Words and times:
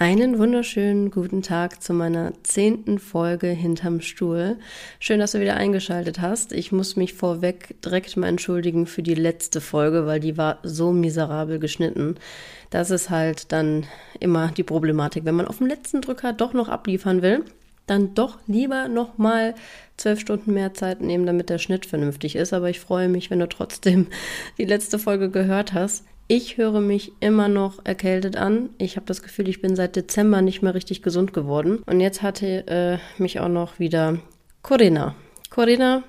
Einen 0.00 0.38
wunderschönen 0.38 1.10
guten 1.10 1.42
Tag 1.42 1.82
zu 1.82 1.92
meiner 1.92 2.32
zehnten 2.44 3.00
Folge 3.00 3.48
hinterm 3.48 4.00
Stuhl. 4.00 4.56
Schön, 5.00 5.18
dass 5.18 5.32
du 5.32 5.40
wieder 5.40 5.56
eingeschaltet 5.56 6.20
hast. 6.20 6.52
Ich 6.52 6.70
muss 6.70 6.94
mich 6.94 7.14
vorweg 7.14 7.74
direkt 7.82 8.16
mal 8.16 8.28
entschuldigen 8.28 8.86
für 8.86 9.02
die 9.02 9.16
letzte 9.16 9.60
Folge, 9.60 10.06
weil 10.06 10.20
die 10.20 10.36
war 10.36 10.60
so 10.62 10.92
miserabel 10.92 11.58
geschnitten. 11.58 12.14
Das 12.70 12.92
ist 12.92 13.10
halt 13.10 13.50
dann 13.50 13.86
immer 14.20 14.52
die 14.56 14.62
Problematik. 14.62 15.24
Wenn 15.24 15.34
man 15.34 15.48
auf 15.48 15.58
dem 15.58 15.66
letzten 15.66 16.00
Drücker 16.00 16.32
doch 16.32 16.52
noch 16.52 16.68
abliefern 16.68 17.20
will, 17.20 17.44
dann 17.88 18.14
doch 18.14 18.38
lieber 18.46 18.86
noch 18.86 19.18
mal 19.18 19.56
zwölf 19.96 20.20
Stunden 20.20 20.54
mehr 20.54 20.74
Zeit 20.74 21.00
nehmen, 21.00 21.26
damit 21.26 21.50
der 21.50 21.58
Schnitt 21.58 21.86
vernünftig 21.86 22.36
ist. 22.36 22.52
Aber 22.52 22.70
ich 22.70 22.78
freue 22.78 23.08
mich, 23.08 23.32
wenn 23.32 23.40
du 23.40 23.48
trotzdem 23.48 24.06
die 24.58 24.64
letzte 24.64 25.00
Folge 25.00 25.28
gehört 25.28 25.72
hast. 25.72 26.04
Ich 26.30 26.58
höre 26.58 26.80
mich 26.80 27.12
immer 27.20 27.48
noch 27.48 27.86
erkältet 27.86 28.36
an. 28.36 28.68
Ich 28.76 28.96
habe 28.96 29.06
das 29.06 29.22
Gefühl, 29.22 29.48
ich 29.48 29.62
bin 29.62 29.74
seit 29.76 29.96
Dezember 29.96 30.42
nicht 30.42 30.60
mehr 30.60 30.74
richtig 30.74 31.02
gesund 31.02 31.32
geworden. 31.32 31.78
Und 31.86 32.00
jetzt 32.00 32.20
hatte 32.20 32.66
äh, 32.66 32.98
mich 33.16 33.40
auch 33.40 33.48
noch 33.48 33.78
wieder 33.78 34.18
Corinna. 34.60 35.14
Corinna 35.48 36.02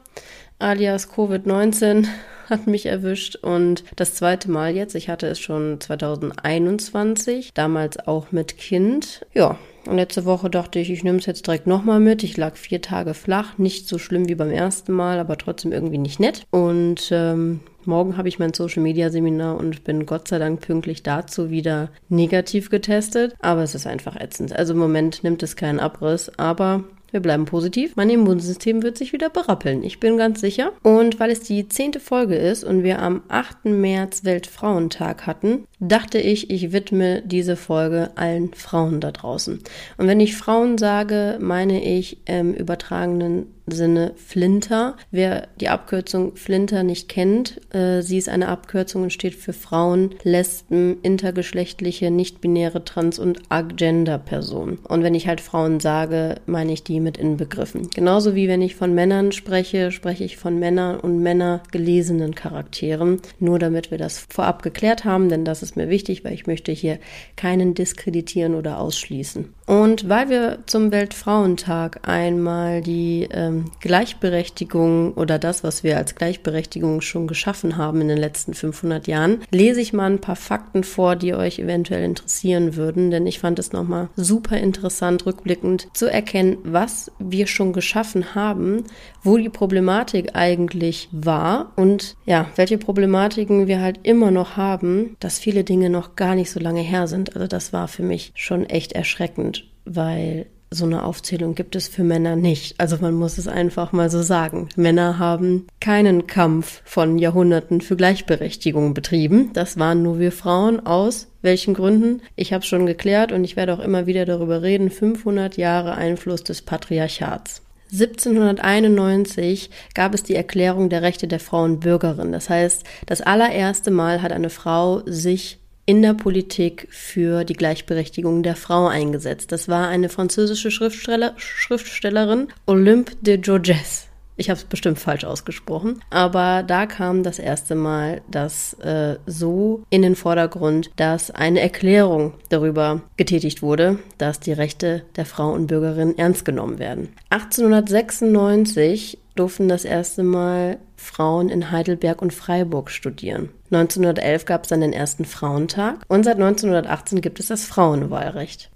alias 0.59 1.09
Covid-19 1.09 2.05
hat 2.49 2.67
mich 2.67 2.85
erwischt 2.87 3.37
und 3.37 3.85
das 3.95 4.15
zweite 4.15 4.51
Mal 4.51 4.75
jetzt. 4.75 4.93
Ich 4.93 5.07
hatte 5.07 5.27
es 5.27 5.39
schon 5.39 5.79
2021, 5.79 7.53
damals 7.53 8.05
auch 8.05 8.33
mit 8.33 8.57
Kind. 8.57 9.25
Ja, 9.33 9.57
und 9.85 9.95
letzte 9.95 10.25
Woche 10.25 10.49
dachte 10.49 10.79
ich, 10.79 10.89
ich 10.89 11.03
nehme 11.05 11.19
es 11.19 11.27
jetzt 11.27 11.47
direkt 11.47 11.65
nochmal 11.65 12.01
mit. 12.01 12.23
Ich 12.23 12.35
lag 12.35 12.57
vier 12.57 12.81
Tage 12.81 13.13
flach, 13.13 13.57
nicht 13.57 13.87
so 13.87 13.97
schlimm 13.97 14.27
wie 14.27 14.35
beim 14.35 14.51
ersten 14.51 14.91
Mal, 14.91 15.17
aber 15.19 15.37
trotzdem 15.37 15.71
irgendwie 15.71 15.97
nicht 15.97 16.19
nett. 16.19 16.43
Und 16.51 17.09
ähm, 17.11 17.61
Morgen 17.85 18.17
habe 18.17 18.27
ich 18.27 18.39
mein 18.39 18.53
Social 18.53 18.83
Media 18.83 19.09
Seminar 19.09 19.57
und 19.57 19.83
bin 19.83 20.05
Gott 20.05 20.27
sei 20.27 20.37
Dank 20.37 20.61
pünktlich 20.61 21.03
dazu 21.03 21.49
wieder 21.49 21.89
negativ 22.09 22.69
getestet. 22.69 23.35
Aber 23.39 23.63
es 23.63 23.75
ist 23.75 23.87
einfach 23.87 24.15
ätzend. 24.15 24.55
Also 24.55 24.73
im 24.73 24.79
Moment 24.79 25.23
nimmt 25.23 25.41
es 25.43 25.55
keinen 25.55 25.79
Abriss, 25.79 26.31
aber 26.37 26.83
wir 27.11 27.21
bleiben 27.21 27.45
positiv. 27.45 27.95
Mein 27.95 28.09
Immunsystem 28.09 28.83
wird 28.83 28.97
sich 28.97 29.13
wieder 29.13 29.29
berappeln. 29.29 29.83
Ich 29.83 29.99
bin 29.99 30.17
ganz 30.17 30.41
sicher. 30.41 30.73
Und 30.83 31.19
weil 31.19 31.31
es 31.31 31.41
die 31.41 31.67
zehnte 31.67 31.99
Folge 31.99 32.35
ist 32.35 32.63
und 32.63 32.83
wir 32.83 33.01
am 33.01 33.23
8. 33.29 33.65
März 33.65 34.23
Weltfrauentag 34.23 35.25
hatten, 35.25 35.65
dachte 35.79 36.19
ich, 36.19 36.49
ich 36.49 36.71
widme 36.71 37.21
diese 37.23 37.55
Folge 37.55 38.11
allen 38.15 38.53
Frauen 38.53 38.99
da 39.01 39.11
draußen. 39.11 39.59
Und 39.97 40.07
wenn 40.07 40.19
ich 40.19 40.35
Frauen 40.35 40.77
sage, 40.77 41.37
meine 41.39 41.83
ich 41.83 42.17
im 42.25 42.53
übertragenen 42.53 43.47
Sinne 43.73 44.13
Flinter. 44.15 44.95
Wer 45.11 45.47
die 45.59 45.69
Abkürzung 45.69 46.35
Flinter 46.35 46.83
nicht 46.83 47.09
kennt, 47.09 47.61
äh, 47.73 48.01
sie 48.01 48.17
ist 48.17 48.29
eine 48.29 48.47
Abkürzung 48.47 49.03
und 49.03 49.13
steht 49.13 49.35
für 49.35 49.53
Frauen, 49.53 50.15
Lesben, 50.23 50.97
intergeschlechtliche, 51.01 52.11
nicht-binäre, 52.11 52.83
trans- 52.83 53.19
und 53.19 53.41
Agender-Personen. 53.49 54.79
Und 54.87 55.03
wenn 55.03 55.15
ich 55.15 55.27
halt 55.27 55.41
Frauen 55.41 55.79
sage, 55.79 56.35
meine 56.45 56.73
ich 56.73 56.83
die 56.83 56.99
mit 56.99 57.17
Inbegriffen. 57.17 57.89
Genauso 57.89 58.35
wie 58.35 58.47
wenn 58.47 58.61
ich 58.61 58.75
von 58.75 58.93
Männern 58.93 59.31
spreche, 59.31 59.91
spreche 59.91 60.23
ich 60.23 60.37
von 60.37 60.59
Männern 60.59 60.99
und 60.99 61.21
Männer 61.21 61.61
gelesenen 61.71 62.35
Charakteren. 62.35 63.21
Nur 63.39 63.59
damit 63.59 63.91
wir 63.91 63.97
das 63.97 64.25
vorab 64.29 64.63
geklärt 64.63 65.05
haben, 65.05 65.29
denn 65.29 65.45
das 65.45 65.63
ist 65.63 65.68
mir 65.75 65.89
wichtig, 65.89 66.23
weil 66.23 66.33
ich 66.33 66.47
möchte 66.47 66.71
hier 66.71 66.99
keinen 67.35 67.73
diskreditieren 67.73 68.55
oder 68.55 68.79
ausschließen. 68.79 69.53
Und 69.69 70.09
weil 70.09 70.29
wir 70.29 70.59
zum 70.65 70.91
Weltfrauentag 70.91 71.99
einmal 72.07 72.81
die 72.81 73.27
ähm, 73.31 73.65
Gleichberechtigung 73.81 75.13
oder 75.13 75.37
das, 75.37 75.63
was 75.63 75.83
wir 75.83 75.95
als 75.97 76.15
Gleichberechtigung 76.15 77.01
schon 77.01 77.27
geschaffen 77.27 77.77
haben 77.77 78.01
in 78.01 78.07
den 78.07 78.17
letzten 78.17 78.55
500 78.55 79.07
Jahren, 79.07 79.43
lese 79.51 79.79
ich 79.79 79.93
mal 79.93 80.09
ein 80.09 80.21
paar 80.21 80.35
Fakten 80.35 80.83
vor, 80.83 81.15
die 81.15 81.35
euch 81.35 81.59
eventuell 81.59 82.03
interessieren 82.03 82.75
würden, 82.75 83.11
denn 83.11 83.27
ich 83.27 83.37
fand 83.37 83.59
es 83.59 83.71
nochmal 83.71 84.09
super 84.15 84.57
interessant, 84.57 85.27
rückblickend 85.27 85.87
zu 85.93 86.11
erkennen, 86.11 86.57
was 86.63 87.11
wir 87.19 87.45
schon 87.45 87.71
geschaffen 87.71 88.33
haben, 88.33 88.85
wo 89.21 89.37
die 89.37 89.49
Problematik 89.49 90.31
eigentlich 90.33 91.09
war 91.11 91.73
und 91.75 92.15
ja, 92.25 92.47
welche 92.55 92.79
Problematiken 92.79 93.67
wir 93.67 93.81
halt 93.81 93.99
immer 94.03 94.31
noch 94.31 94.57
haben, 94.57 95.15
dass 95.19 95.37
viele 95.37 95.58
Dinge 95.63 95.89
noch 95.89 96.15
gar 96.15 96.35
nicht 96.35 96.51
so 96.51 96.59
lange 96.59 96.81
her 96.81 97.07
sind. 97.07 97.35
Also 97.35 97.47
das 97.47 97.73
war 97.73 97.87
für 97.87 98.03
mich 98.03 98.31
schon 98.35 98.65
echt 98.65 98.93
erschreckend, 98.93 99.65
weil 99.85 100.45
so 100.71 100.85
eine 100.85 101.03
Aufzählung 101.03 101.55
gibt 101.55 101.75
es 101.75 101.87
für 101.87 102.03
Männer 102.03 102.35
nicht. 102.35 102.79
Also 102.79 102.97
man 103.01 103.15
muss 103.15 103.37
es 103.37 103.47
einfach 103.47 103.91
mal 103.91 104.09
so 104.09 104.21
sagen. 104.21 104.69
Männer 104.75 105.17
haben 105.17 105.65
keinen 105.79 106.27
Kampf 106.27 106.81
von 106.85 107.17
Jahrhunderten 107.17 107.81
für 107.81 107.95
Gleichberechtigung 107.95 108.93
betrieben. 108.93 109.51
Das 109.53 109.79
waren 109.79 110.03
nur 110.03 110.19
wir 110.19 110.31
Frauen 110.31 110.85
aus 110.85 111.27
welchen 111.41 111.73
Gründen? 111.73 112.21
Ich 112.35 112.53
habe 112.53 112.65
schon 112.65 112.85
geklärt 112.85 113.31
und 113.31 113.43
ich 113.43 113.55
werde 113.55 113.73
auch 113.73 113.79
immer 113.79 114.05
wieder 114.05 114.25
darüber 114.25 114.61
reden. 114.61 114.89
500 114.89 115.57
Jahre 115.57 115.95
Einfluss 115.95 116.43
des 116.43 116.61
Patriarchats. 116.61 117.61
1791 117.91 119.69
gab 119.95 120.13
es 120.13 120.23
die 120.23 120.35
Erklärung 120.35 120.89
der 120.89 121.01
Rechte 121.01 121.27
der 121.27 121.39
Frau 121.39 121.63
und 121.63 121.79
Bürgerin. 121.79 122.31
Das 122.31 122.49
heißt, 122.49 122.83
das 123.05 123.21
allererste 123.21 123.91
Mal 123.91 124.21
hat 124.21 124.31
eine 124.31 124.49
Frau 124.49 125.01
sich 125.05 125.59
in 125.85 126.03
der 126.03 126.13
Politik 126.13 126.87
für 126.91 127.43
die 127.43 127.53
Gleichberechtigung 127.53 128.43
der 128.43 128.55
Frau 128.55 128.87
eingesetzt. 128.87 129.51
Das 129.51 129.67
war 129.67 129.87
eine 129.87 130.09
französische 130.09 130.69
Schriftsteller, 130.69 131.33
Schriftstellerin, 131.37 132.49
Olympe 132.67 133.13
de 133.21 133.37
Georges. 133.37 134.08
Ich 134.39 134.49
habe 134.49 134.57
es 134.57 134.63
bestimmt 134.63 134.99
falsch 134.99 135.25
ausgesprochen, 135.25 136.01
aber 136.09 136.63
da 136.63 136.85
kam 136.85 137.23
das 137.23 137.39
erste 137.39 137.75
Mal 137.75 138.21
das 138.31 138.73
äh, 138.75 139.17
so 139.25 139.83
in 139.89 140.01
den 140.01 140.15
Vordergrund, 140.15 140.91
dass 140.95 141.29
eine 141.29 141.59
Erklärung 141.59 142.35
darüber 142.47 143.01
getätigt 143.17 143.61
wurde, 143.61 143.99
dass 144.17 144.39
die 144.39 144.53
Rechte 144.53 145.03
der 145.17 145.25
Frau 145.25 145.51
und 145.51 145.67
Bürgerin 145.67 146.17
ernst 146.17 146.45
genommen 146.45 146.79
werden. 146.79 147.09
1896 147.31 149.17
durften 149.35 149.67
das 149.67 149.83
erste 149.83 150.23
Mal 150.23 150.77
Frauen 150.95 151.49
in 151.49 151.69
Heidelberg 151.71 152.21
und 152.21 152.33
Freiburg 152.33 152.91
studieren. 152.91 153.49
1911 153.71 154.45
gab 154.45 154.63
es 154.63 154.69
dann 154.69 154.79
den 154.79 154.93
ersten 154.93 155.25
Frauentag 155.25 155.97
und 156.07 156.23
seit 156.23 156.35
1918 156.35 157.19
gibt 157.19 157.41
es 157.41 157.47
das 157.47 157.65
Frauenwahlrecht. 157.65 158.69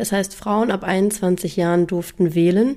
Das 0.00 0.12
heißt, 0.12 0.34
Frauen 0.34 0.70
ab 0.70 0.82
21 0.82 1.56
Jahren 1.56 1.86
durften 1.86 2.34
wählen 2.34 2.76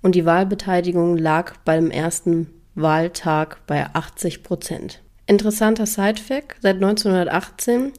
und 0.00 0.14
die 0.14 0.24
Wahlbeteiligung 0.24 1.18
lag 1.18 1.52
beim 1.66 1.90
ersten 1.90 2.46
Wahltag 2.74 3.58
bei 3.66 3.84
80 3.92 4.42
Prozent. 4.42 5.02
Interessanter 5.26 5.84
Sidefact, 5.84 6.62
seit 6.62 6.76
1918 6.76 7.92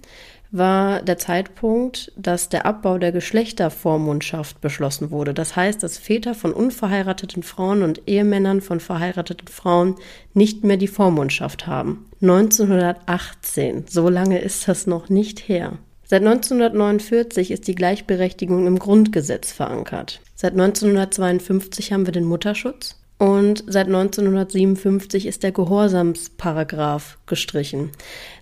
war 0.50 1.03
der 1.03 1.19
Zeitpunkt, 1.19 2.11
dass 2.16 2.50
der 2.50 2.66
Abbau 2.66 2.97
der 2.97 3.11
Geschlechtervormundschaft 3.11 4.59
beschlossen 4.59 5.11
wurde. 5.11 5.35
Das 5.35 5.55
heißt, 5.55 5.84
dass 5.84 6.00
Väter 6.00 6.34
von 6.34 6.51
unverheirateten 6.51 7.44
Frauen 7.44 7.84
und 7.84 8.01
Ehemännern 8.07 8.61
von 8.61 8.79
verheirateten 8.79 9.50
Frauen 9.50 9.97
nicht 10.34 10.63
mehr 10.63 10.78
die 10.78 10.88
Vormundschaft 10.88 11.67
haben. 11.67 12.07
1918, 12.23 13.85
so 13.88 14.09
lange 14.09 14.40
ist 14.40 14.67
das 14.67 14.88
noch 14.88 15.09
nicht 15.09 15.47
her. 15.47 15.73
Seit 16.06 16.22
1949 16.22 17.52
ist 17.52 17.68
die 17.68 17.75
Gleichberechtigung 17.75 18.68
im 18.68 18.78
Grundgesetz 18.78 19.52
verankert. 19.52 20.22
Seit 20.36 20.53
1952 20.53 21.94
haben 21.94 22.05
wir 22.05 22.11
den 22.11 22.26
Mutterschutz. 22.26 23.00
Und 23.20 23.64
seit 23.67 23.88
1957 23.88 25.28
ist 25.28 25.44
der 25.44 25.53
Gehorsamsparagraph 25.53 27.17
gestrichen. 27.26 27.91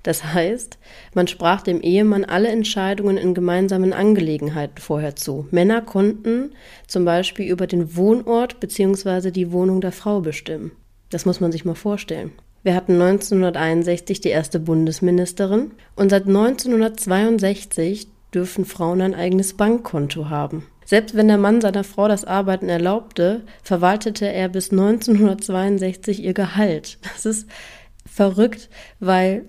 Das 0.02 0.24
heißt, 0.34 0.80
man 1.14 1.28
sprach 1.28 1.62
dem 1.62 1.82
Ehemann 1.82 2.26
alle 2.26 2.48
Entscheidungen 2.48 3.18
in 3.18 3.36
gemeinsamen 3.36 3.94
Angelegenheiten 3.94 4.80
vorher 4.80 5.16
zu. 5.16 5.48
Männer 5.52 5.82
konnten 5.82 6.54
zum 6.88 7.06
Beispiel 7.06 7.48
über 7.48 7.68
den 7.68 7.96
Wohnort 7.96 8.60
bzw. 8.60 9.30
die 9.30 9.52
Wohnung 9.52 9.82
der 9.82 9.92
Frau 9.92 10.22
bestimmen. 10.22 10.72
Das 11.12 11.26
muss 11.26 11.40
man 11.40 11.52
sich 11.52 11.64
mal 11.64 11.76
vorstellen. 11.76 12.32
Wir 12.64 12.76
hatten 12.76 12.94
1961 12.94 14.22
die 14.22 14.30
erste 14.30 14.60
Bundesministerin 14.60 15.72
und 15.96 16.10
seit 16.10 16.28
1962 16.28 18.08
dürfen 18.34 18.66
Frauen 18.66 19.02
ein 19.02 19.16
eigenes 19.16 19.54
Bankkonto 19.56 20.30
haben. 20.30 20.68
Selbst 20.86 21.16
wenn 21.16 21.28
der 21.28 21.38
Mann 21.38 21.62
seiner 21.62 21.84
Frau 21.84 22.08
das 22.08 22.26
Arbeiten 22.26 22.70
erlaubte, 22.70 23.42
verwaltete 23.64 24.32
er 24.32 24.50
bis 24.50 24.72
1962 24.72 26.24
ihr 26.24 26.34
Gehalt. 26.34 27.00
Das 27.14 27.26
ist 27.26 27.48
verrückt, 28.06 28.70
weil 29.00 29.46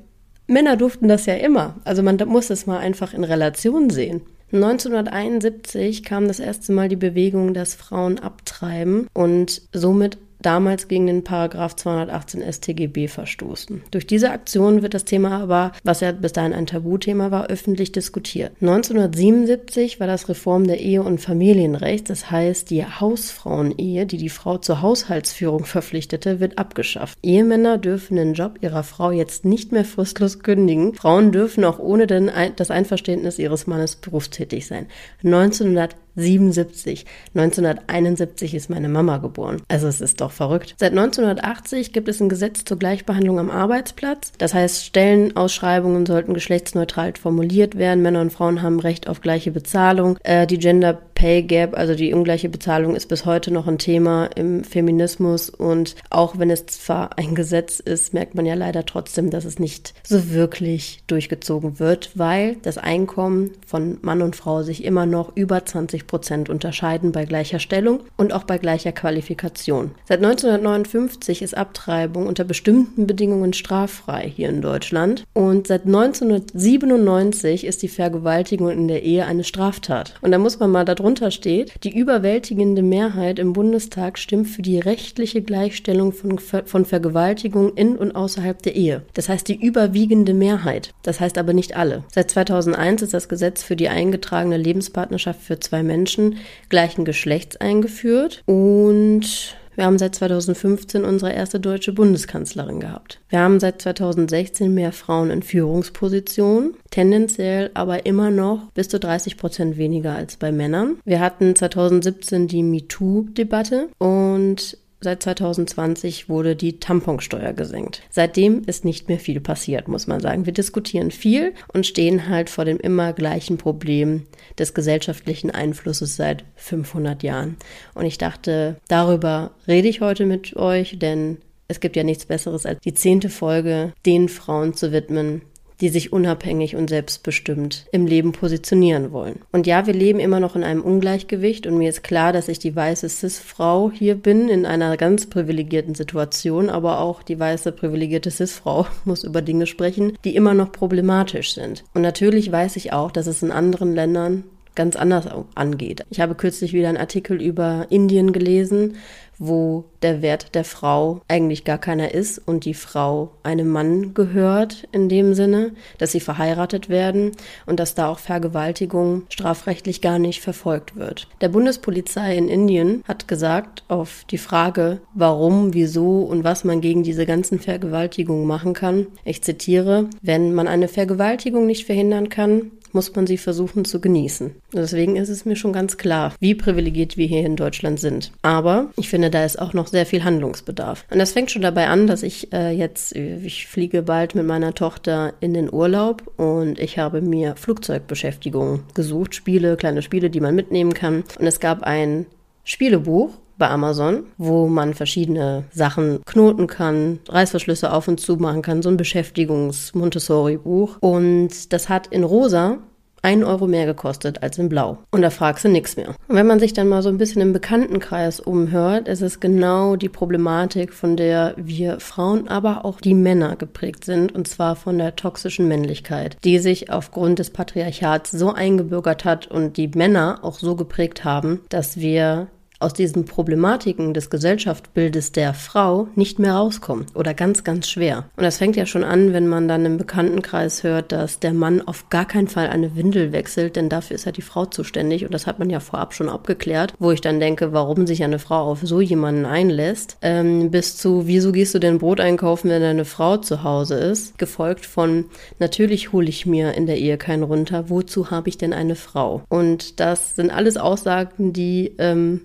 Männer 0.46 0.76
durften 0.76 1.08
das 1.08 1.26
ja 1.26 1.34
immer. 1.34 1.76
Also 1.84 2.02
man 2.02 2.16
muss 2.26 2.50
es 2.50 2.66
mal 2.66 2.78
einfach 2.78 3.12
in 3.12 3.24
Relation 3.24 3.90
sehen. 3.90 4.22
1971 4.52 6.04
kam 6.04 6.28
das 6.28 6.38
erste 6.38 6.72
Mal 6.72 6.88
die 6.88 6.96
Bewegung, 6.96 7.54
dass 7.54 7.74
Frauen 7.74 8.18
abtreiben 8.18 9.06
und 9.14 9.62
somit 9.72 10.18
damals 10.42 10.88
gegen 10.88 11.06
den 11.06 11.24
Paragraph 11.24 11.76
218 11.76 12.42
StGB 12.52 13.08
verstoßen. 13.08 13.82
Durch 13.90 14.06
diese 14.06 14.30
Aktion 14.30 14.82
wird 14.82 14.94
das 14.94 15.04
Thema 15.04 15.40
aber, 15.40 15.72
was 15.84 16.00
ja 16.00 16.12
bis 16.12 16.32
dahin 16.32 16.52
ein 16.52 16.66
Tabuthema 16.66 17.30
war, 17.30 17.46
öffentlich 17.46 17.92
diskutiert. 17.92 18.52
1977 18.60 20.00
war 20.00 20.06
das 20.06 20.28
Reform 20.28 20.66
der 20.66 20.80
Ehe- 20.80 21.02
und 21.02 21.20
Familienrechts, 21.20 22.08
das 22.08 22.30
heißt 22.30 22.70
die 22.70 22.84
Hausfrauenehe, 22.84 24.06
die 24.06 24.18
die 24.18 24.28
Frau 24.28 24.58
zur 24.58 24.82
Haushaltsführung 24.82 25.64
verpflichtete, 25.64 26.40
wird 26.40 26.58
abgeschafft. 26.58 27.18
Ehemänner 27.22 27.78
dürfen 27.78 28.16
den 28.16 28.34
Job 28.34 28.58
ihrer 28.60 28.82
Frau 28.82 29.10
jetzt 29.10 29.44
nicht 29.44 29.72
mehr 29.72 29.84
fristlos 29.84 30.40
kündigen. 30.40 30.94
Frauen 30.94 31.32
dürfen 31.32 31.64
auch 31.64 31.78
ohne 31.78 32.06
das 32.06 32.70
Einverständnis 32.70 33.38
ihres 33.38 33.66
Mannes 33.66 33.96
berufstätig 33.96 34.66
sein. 34.66 34.86
1900 35.24 35.96
77. 36.16 37.04
1971 37.34 38.54
ist 38.54 38.70
meine 38.70 38.88
Mama 38.88 39.18
geboren. 39.18 39.62
Also 39.68 39.88
es 39.88 40.00
ist 40.00 40.20
doch 40.20 40.32
verrückt. 40.32 40.74
Seit 40.78 40.92
1980 40.92 41.92
gibt 41.92 42.08
es 42.08 42.20
ein 42.20 42.28
Gesetz 42.28 42.64
zur 42.64 42.78
Gleichbehandlung 42.78 43.38
am 43.38 43.50
Arbeitsplatz. 43.50 44.32
Das 44.38 44.54
heißt, 44.54 44.84
Stellenausschreibungen 44.84 46.06
sollten 46.06 46.34
geschlechtsneutral 46.34 47.12
formuliert 47.20 47.76
werden. 47.76 48.02
Männer 48.02 48.20
und 48.20 48.32
Frauen 48.32 48.62
haben 48.62 48.80
Recht 48.80 49.08
auf 49.08 49.20
gleiche 49.20 49.50
Bezahlung. 49.50 50.18
Äh, 50.22 50.46
die 50.46 50.58
Gender 50.58 50.98
Pay 51.22 51.44
Gap, 51.44 51.78
also 51.78 51.94
die 51.94 52.12
ungleiche 52.12 52.50
Bezahlung, 52.50 52.94
ist 52.96 53.06
bis 53.06 53.24
heute 53.24 53.50
noch 53.50 53.66
ein 53.66 53.78
Thema 53.78 54.26
im 54.34 54.64
Feminismus. 54.64 55.50
Und 55.50 55.94
auch 56.10 56.38
wenn 56.38 56.50
es 56.50 56.66
zwar 56.66 57.16
ein 57.16 57.34
Gesetz 57.34 57.80
ist, 57.80 58.12
merkt 58.12 58.34
man 58.34 58.44
ja 58.44 58.54
leider 58.54 58.84
trotzdem, 58.84 59.30
dass 59.30 59.44
es 59.44 59.58
nicht 59.58 59.94
so 60.02 60.32
wirklich 60.32 61.04
durchgezogen 61.06 61.78
wird, 61.78 62.10
weil 62.16 62.56
das 62.62 62.76
Einkommen 62.76 63.52
von 63.64 63.98
Mann 64.02 64.20
und 64.20 64.36
Frau 64.36 64.62
sich 64.62 64.84
immer 64.84 65.06
noch 65.06 65.36
über 65.36 65.64
20 65.64 66.02
50 66.02 66.06
Prozent 66.06 66.48
unterscheiden 66.48 67.12
bei 67.12 67.24
gleicher 67.24 67.58
Stellung 67.58 68.00
und 68.16 68.32
auch 68.32 68.44
bei 68.44 68.58
gleicher 68.58 68.92
Qualifikation. 68.92 69.92
Seit 70.06 70.18
1959 70.18 71.42
ist 71.42 71.56
Abtreibung 71.56 72.26
unter 72.26 72.44
bestimmten 72.44 73.06
Bedingungen 73.06 73.52
straffrei 73.52 74.32
hier 74.34 74.48
in 74.48 74.62
Deutschland 74.62 75.24
und 75.32 75.66
seit 75.66 75.86
1997 75.86 77.64
ist 77.64 77.82
die 77.82 77.88
Vergewaltigung 77.88 78.70
in 78.70 78.88
der 78.88 79.02
Ehe 79.02 79.26
eine 79.26 79.44
Straftat. 79.44 80.14
Und 80.20 80.32
da 80.32 80.38
muss 80.38 80.58
man 80.58 80.70
mal 80.70 80.84
darunter 80.84 81.11
steht, 81.30 81.72
die 81.84 81.96
überwältigende 81.96 82.82
Mehrheit 82.82 83.38
im 83.38 83.52
Bundestag 83.52 84.18
stimmt 84.18 84.48
für 84.48 84.62
die 84.62 84.78
rechtliche 84.78 85.42
Gleichstellung 85.42 86.12
von, 86.12 86.38
von 86.38 86.84
Vergewaltigung 86.84 87.74
in 87.74 87.96
und 87.96 88.14
außerhalb 88.14 88.62
der 88.62 88.74
Ehe. 88.74 89.02
Das 89.14 89.28
heißt 89.28 89.48
die 89.48 89.60
überwiegende 89.60 90.34
Mehrheit. 90.34 90.92
Das 91.02 91.20
heißt 91.20 91.38
aber 91.38 91.52
nicht 91.52 91.76
alle. 91.76 92.04
Seit 92.12 92.30
2001 92.30 93.02
ist 93.02 93.14
das 93.14 93.28
Gesetz 93.28 93.62
für 93.62 93.76
die 93.76 93.88
eingetragene 93.88 94.56
Lebenspartnerschaft 94.56 95.40
für 95.40 95.60
zwei 95.60 95.82
Menschen 95.82 96.36
gleichen 96.68 97.04
Geschlechts 97.04 97.56
eingeführt 97.56 98.42
und 98.46 99.56
wir 99.74 99.84
haben 99.84 99.98
seit 99.98 100.14
2015 100.14 101.04
unsere 101.04 101.32
erste 101.32 101.60
deutsche 101.60 101.92
Bundeskanzlerin 101.92 102.80
gehabt. 102.80 103.20
Wir 103.28 103.40
haben 103.40 103.60
seit 103.60 103.82
2016 103.82 104.72
mehr 104.72 104.92
Frauen 104.92 105.30
in 105.30 105.42
Führungspositionen, 105.42 106.74
tendenziell 106.90 107.70
aber 107.74 108.06
immer 108.06 108.30
noch 108.30 108.70
bis 108.74 108.88
zu 108.88 108.98
30 108.98 109.36
Prozent 109.36 109.76
weniger 109.76 110.14
als 110.14 110.36
bei 110.36 110.52
Männern. 110.52 110.98
Wir 111.04 111.20
hatten 111.20 111.56
2017 111.56 112.48
die 112.48 112.62
MeToo-Debatte 112.62 113.88
und 113.98 114.78
Seit 115.02 115.20
2020 115.24 116.28
wurde 116.28 116.54
die 116.54 116.78
Tamponsteuer 116.78 117.52
gesenkt. 117.52 118.02
Seitdem 118.08 118.62
ist 118.66 118.84
nicht 118.84 119.08
mehr 119.08 119.18
viel 119.18 119.40
passiert, 119.40 119.88
muss 119.88 120.06
man 120.06 120.20
sagen. 120.20 120.46
Wir 120.46 120.52
diskutieren 120.52 121.10
viel 121.10 121.54
und 121.72 121.86
stehen 121.86 122.28
halt 122.28 122.48
vor 122.48 122.64
dem 122.64 122.78
immer 122.78 123.12
gleichen 123.12 123.58
Problem 123.58 124.26
des 124.60 124.74
gesellschaftlichen 124.74 125.50
Einflusses 125.50 126.14
seit 126.14 126.44
500 126.54 127.24
Jahren. 127.24 127.56
Und 127.94 128.06
ich 128.06 128.16
dachte, 128.16 128.76
darüber 128.86 129.50
rede 129.66 129.88
ich 129.88 130.00
heute 130.00 130.24
mit 130.24 130.54
euch, 130.54 130.96
denn 131.00 131.38
es 131.66 131.80
gibt 131.80 131.96
ja 131.96 132.04
nichts 132.04 132.26
Besseres 132.26 132.64
als 132.64 132.78
die 132.80 132.94
zehnte 132.94 133.28
Folge 133.28 133.92
den 134.06 134.28
Frauen 134.28 134.74
zu 134.74 134.92
widmen, 134.92 135.42
die 135.80 135.88
sich 135.88 136.12
unabhängig 136.12 136.76
und 136.76 136.88
selbstbestimmt 136.88 137.86
im 137.92 138.06
Leben 138.06 138.32
positionieren 138.32 139.12
wollen. 139.12 139.40
Und 139.52 139.66
ja, 139.66 139.86
wir 139.86 139.94
leben 139.94 140.20
immer 140.20 140.40
noch 140.40 140.56
in 140.56 140.64
einem 140.64 140.82
Ungleichgewicht 140.82 141.66
und 141.66 141.78
mir 141.78 141.88
ist 141.88 142.02
klar, 142.02 142.32
dass 142.32 142.48
ich 142.48 142.58
die 142.58 142.74
weiße 142.74 143.08
Cis-Frau 143.08 143.90
hier 143.92 144.14
bin, 144.14 144.48
in 144.48 144.66
einer 144.66 144.96
ganz 144.96 145.26
privilegierten 145.26 145.94
Situation, 145.94 146.70
aber 146.70 147.00
auch 147.00 147.22
die 147.22 147.38
weiße 147.38 147.72
privilegierte 147.72 148.30
Cis-Frau 148.30 148.86
muss 149.04 149.24
über 149.24 149.42
Dinge 149.42 149.66
sprechen, 149.66 150.16
die 150.24 150.36
immer 150.36 150.54
noch 150.54 150.72
problematisch 150.72 151.54
sind. 151.54 151.84
Und 151.94 152.02
natürlich 152.02 152.50
weiß 152.50 152.76
ich 152.76 152.92
auch, 152.92 153.10
dass 153.10 153.26
es 153.26 153.42
in 153.42 153.50
anderen 153.50 153.94
Ländern 153.94 154.44
ganz 154.74 154.96
anders 154.96 155.26
angeht. 155.54 156.04
Ich 156.10 156.20
habe 156.20 156.34
kürzlich 156.34 156.72
wieder 156.72 156.88
einen 156.88 156.98
Artikel 156.98 157.40
über 157.40 157.86
Indien 157.90 158.32
gelesen, 158.32 158.94
wo 159.38 159.86
der 160.02 160.22
Wert 160.22 160.54
der 160.54 160.64
Frau 160.64 161.20
eigentlich 161.26 161.64
gar 161.64 161.78
keiner 161.78 162.14
ist 162.14 162.38
und 162.38 162.64
die 162.64 162.74
Frau 162.74 163.32
einem 163.42 163.68
Mann 163.68 164.14
gehört 164.14 164.86
in 164.92 165.08
dem 165.08 165.34
Sinne, 165.34 165.72
dass 165.98 166.12
sie 166.12 166.20
verheiratet 166.20 166.88
werden 166.88 167.32
und 167.66 167.80
dass 167.80 167.96
da 167.96 168.08
auch 168.08 168.20
Vergewaltigung 168.20 169.22
strafrechtlich 169.30 170.00
gar 170.00 170.20
nicht 170.20 170.40
verfolgt 170.40 170.96
wird. 170.96 171.28
Der 171.40 171.48
Bundespolizei 171.48 172.36
in 172.36 172.48
Indien 172.48 173.02
hat 173.08 173.26
gesagt 173.26 173.84
auf 173.88 174.24
die 174.30 174.38
Frage, 174.38 175.00
warum, 175.14 175.74
wieso 175.74 176.20
und 176.20 176.44
was 176.44 176.62
man 176.62 176.80
gegen 176.80 177.02
diese 177.02 177.26
ganzen 177.26 177.58
Vergewaltigungen 177.58 178.46
machen 178.46 178.74
kann, 178.74 179.08
ich 179.24 179.42
zitiere, 179.42 180.08
wenn 180.20 180.54
man 180.54 180.68
eine 180.68 180.88
Vergewaltigung 180.88 181.66
nicht 181.66 181.86
verhindern 181.86 182.28
kann, 182.28 182.70
muss 182.92 183.14
man 183.14 183.26
sie 183.26 183.38
versuchen 183.38 183.84
zu 183.84 184.00
genießen. 184.00 184.54
Deswegen 184.72 185.16
ist 185.16 185.28
es 185.28 185.44
mir 185.44 185.56
schon 185.56 185.72
ganz 185.72 185.96
klar, 185.96 186.34
wie 186.40 186.54
privilegiert 186.54 187.16
wir 187.16 187.26
hier 187.26 187.44
in 187.44 187.56
Deutschland 187.56 188.00
sind. 188.00 188.32
Aber 188.42 188.90
ich 188.96 189.08
finde, 189.08 189.30
da 189.30 189.44
ist 189.44 189.58
auch 189.58 189.72
noch 189.72 189.86
sehr 189.86 190.06
viel 190.06 190.24
Handlungsbedarf. 190.24 191.04
Und 191.10 191.18
das 191.18 191.32
fängt 191.32 191.50
schon 191.50 191.62
dabei 191.62 191.88
an, 191.88 192.06
dass 192.06 192.22
ich 192.22 192.52
äh, 192.52 192.70
jetzt, 192.70 193.14
ich 193.14 193.66
fliege 193.66 194.02
bald 194.02 194.34
mit 194.34 194.46
meiner 194.46 194.74
Tochter 194.74 195.34
in 195.40 195.54
den 195.54 195.72
Urlaub 195.72 196.22
und 196.36 196.78
ich 196.78 196.98
habe 196.98 197.20
mir 197.20 197.56
Flugzeugbeschäftigung 197.56 198.84
gesucht, 198.94 199.34
Spiele, 199.34 199.76
kleine 199.76 200.02
Spiele, 200.02 200.30
die 200.30 200.40
man 200.40 200.54
mitnehmen 200.54 200.94
kann. 200.94 201.24
Und 201.38 201.46
es 201.46 201.60
gab 201.60 201.82
ein 201.82 202.26
Spielebuch 202.64 203.30
bei 203.62 203.70
Amazon, 203.70 204.24
wo 204.38 204.66
man 204.66 204.92
verschiedene 204.92 205.62
Sachen 205.70 206.18
knoten 206.26 206.66
kann, 206.66 207.20
Reißverschlüsse 207.28 207.92
auf 207.92 208.08
und 208.08 208.18
zu 208.18 208.34
machen 208.34 208.60
kann, 208.60 208.82
so 208.82 208.88
ein 208.88 208.96
Beschäftigungs-Montessori-Buch. 208.96 210.96
Und 210.98 211.72
das 211.72 211.88
hat 211.88 212.08
in 212.08 212.24
rosa 212.24 212.78
einen 213.22 213.44
Euro 213.44 213.68
mehr 213.68 213.86
gekostet 213.86 214.42
als 214.42 214.58
in 214.58 214.68
Blau. 214.68 214.98
Und 215.12 215.22
da 215.22 215.30
fragst 215.30 215.64
du 215.64 215.68
nichts 215.68 215.96
mehr. 215.96 216.08
Und 216.26 216.34
wenn 216.34 216.48
man 216.48 216.58
sich 216.58 216.72
dann 216.72 216.88
mal 216.88 217.02
so 217.02 217.08
ein 217.08 217.18
bisschen 217.18 217.40
im 217.40 217.52
Bekanntenkreis 217.52 218.40
umhört, 218.40 219.06
ist 219.06 219.22
es 219.22 219.38
genau 219.38 219.94
die 219.94 220.08
Problematik, 220.08 220.92
von 220.92 221.16
der 221.16 221.54
wir 221.56 222.00
Frauen, 222.00 222.48
aber 222.48 222.84
auch 222.84 223.00
die 223.00 223.14
Männer 223.14 223.54
geprägt 223.54 224.04
sind, 224.04 224.34
und 224.34 224.48
zwar 224.48 224.74
von 224.74 224.98
der 224.98 225.14
toxischen 225.14 225.68
Männlichkeit, 225.68 226.36
die 226.42 226.58
sich 226.58 226.90
aufgrund 226.90 227.38
des 227.38 227.50
Patriarchats 227.50 228.32
so 228.32 228.52
eingebürgert 228.52 229.24
hat 229.24 229.46
und 229.46 229.76
die 229.76 229.86
Männer 229.86 230.40
auch 230.42 230.58
so 230.58 230.74
geprägt 230.74 231.22
haben, 231.22 231.60
dass 231.68 231.98
wir 231.98 232.48
aus 232.82 232.92
diesen 232.92 233.24
Problematiken 233.24 234.14
des 234.14 234.30
Gesellschaftsbildes 234.30 235.32
der 235.32 235.54
Frau 235.54 236.08
nicht 236.14 236.38
mehr 236.38 236.54
rauskommen 236.54 237.06
oder 237.14 237.34
ganz, 237.34 237.64
ganz 237.64 237.88
schwer. 237.88 238.24
Und 238.36 238.42
das 238.44 238.58
fängt 238.58 238.76
ja 238.76 238.86
schon 238.86 239.04
an, 239.04 239.32
wenn 239.32 239.48
man 239.48 239.68
dann 239.68 239.86
im 239.86 239.96
Bekanntenkreis 239.96 240.82
hört, 240.82 241.12
dass 241.12 241.38
der 241.38 241.52
Mann 241.52 241.80
auf 241.80 242.10
gar 242.10 242.24
keinen 242.24 242.48
Fall 242.48 242.68
eine 242.68 242.96
Windel 242.96 243.32
wechselt, 243.32 243.76
denn 243.76 243.88
dafür 243.88 244.16
ist 244.16 244.26
ja 244.26 244.32
die 244.32 244.42
Frau 244.42 244.66
zuständig 244.66 245.24
und 245.24 245.32
das 245.32 245.46
hat 245.46 245.58
man 245.58 245.70
ja 245.70 245.80
vorab 245.80 246.14
schon 246.14 246.28
abgeklärt, 246.28 246.94
wo 246.98 247.10
ich 247.10 247.20
dann 247.20 247.40
denke, 247.40 247.72
warum 247.72 248.06
sich 248.06 248.22
eine 248.24 248.38
Frau 248.38 248.70
auf 248.70 248.80
so 248.82 249.00
jemanden 249.00 249.46
einlässt, 249.46 250.16
ähm, 250.22 250.70
bis 250.70 250.96
zu, 250.96 251.26
wieso 251.26 251.52
gehst 251.52 251.74
du 251.74 251.78
denn 251.78 251.98
Brot 251.98 252.20
einkaufen, 252.20 252.70
wenn 252.70 252.82
deine 252.82 253.04
Frau 253.04 253.36
zu 253.36 253.62
Hause 253.62 253.94
ist, 253.94 254.38
gefolgt 254.38 254.86
von, 254.86 255.26
natürlich 255.58 256.12
hole 256.12 256.28
ich 256.28 256.46
mir 256.46 256.74
in 256.74 256.86
der 256.86 256.98
Ehe 256.98 257.18
keinen 257.18 257.42
runter, 257.42 257.88
wozu 257.88 258.30
habe 258.30 258.48
ich 258.48 258.58
denn 258.58 258.72
eine 258.72 258.96
Frau? 258.96 259.42
Und 259.48 260.00
das 260.00 260.36
sind 260.36 260.50
alles 260.50 260.76
Aussagen, 260.76 261.52
die 261.52 261.94
ähm, 261.98 262.42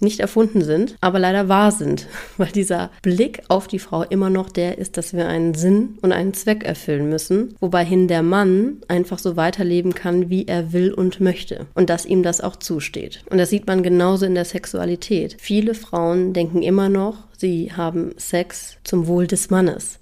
nicht 0.00 0.20
erfunden 0.20 0.62
sind, 0.62 0.96
aber 1.00 1.18
leider 1.18 1.48
wahr 1.48 1.72
sind, 1.72 2.06
weil 2.36 2.48
dieser 2.48 2.90
Blick 3.02 3.42
auf 3.48 3.66
die 3.66 3.78
Frau 3.78 4.02
immer 4.02 4.30
noch 4.30 4.50
der 4.50 4.78
ist, 4.78 4.96
dass 4.96 5.12
wir 5.12 5.28
einen 5.28 5.54
Sinn 5.54 5.98
und 6.02 6.12
einen 6.12 6.34
Zweck 6.34 6.64
erfüllen 6.64 7.08
müssen, 7.08 7.54
wobei 7.60 7.84
hin 7.84 8.08
der 8.08 8.22
Mann 8.22 8.78
einfach 8.88 9.18
so 9.18 9.36
weiterleben 9.36 9.94
kann, 9.94 10.30
wie 10.30 10.46
er 10.46 10.72
will 10.72 10.92
und 10.92 11.20
möchte 11.20 11.66
und 11.74 11.90
dass 11.90 12.06
ihm 12.06 12.22
das 12.22 12.40
auch 12.40 12.56
zusteht. 12.56 13.22
Und 13.30 13.38
das 13.38 13.50
sieht 13.50 13.66
man 13.66 13.82
genauso 13.82 14.26
in 14.26 14.34
der 14.34 14.44
Sexualität. 14.44 15.36
Viele 15.38 15.74
Frauen 15.74 16.32
denken 16.32 16.62
immer 16.62 16.88
noch, 16.88 17.16
sie 17.36 17.72
haben 17.72 18.12
Sex 18.16 18.76
zum 18.84 19.06
Wohl 19.06 19.26
des 19.26 19.50
Mannes 19.50 19.98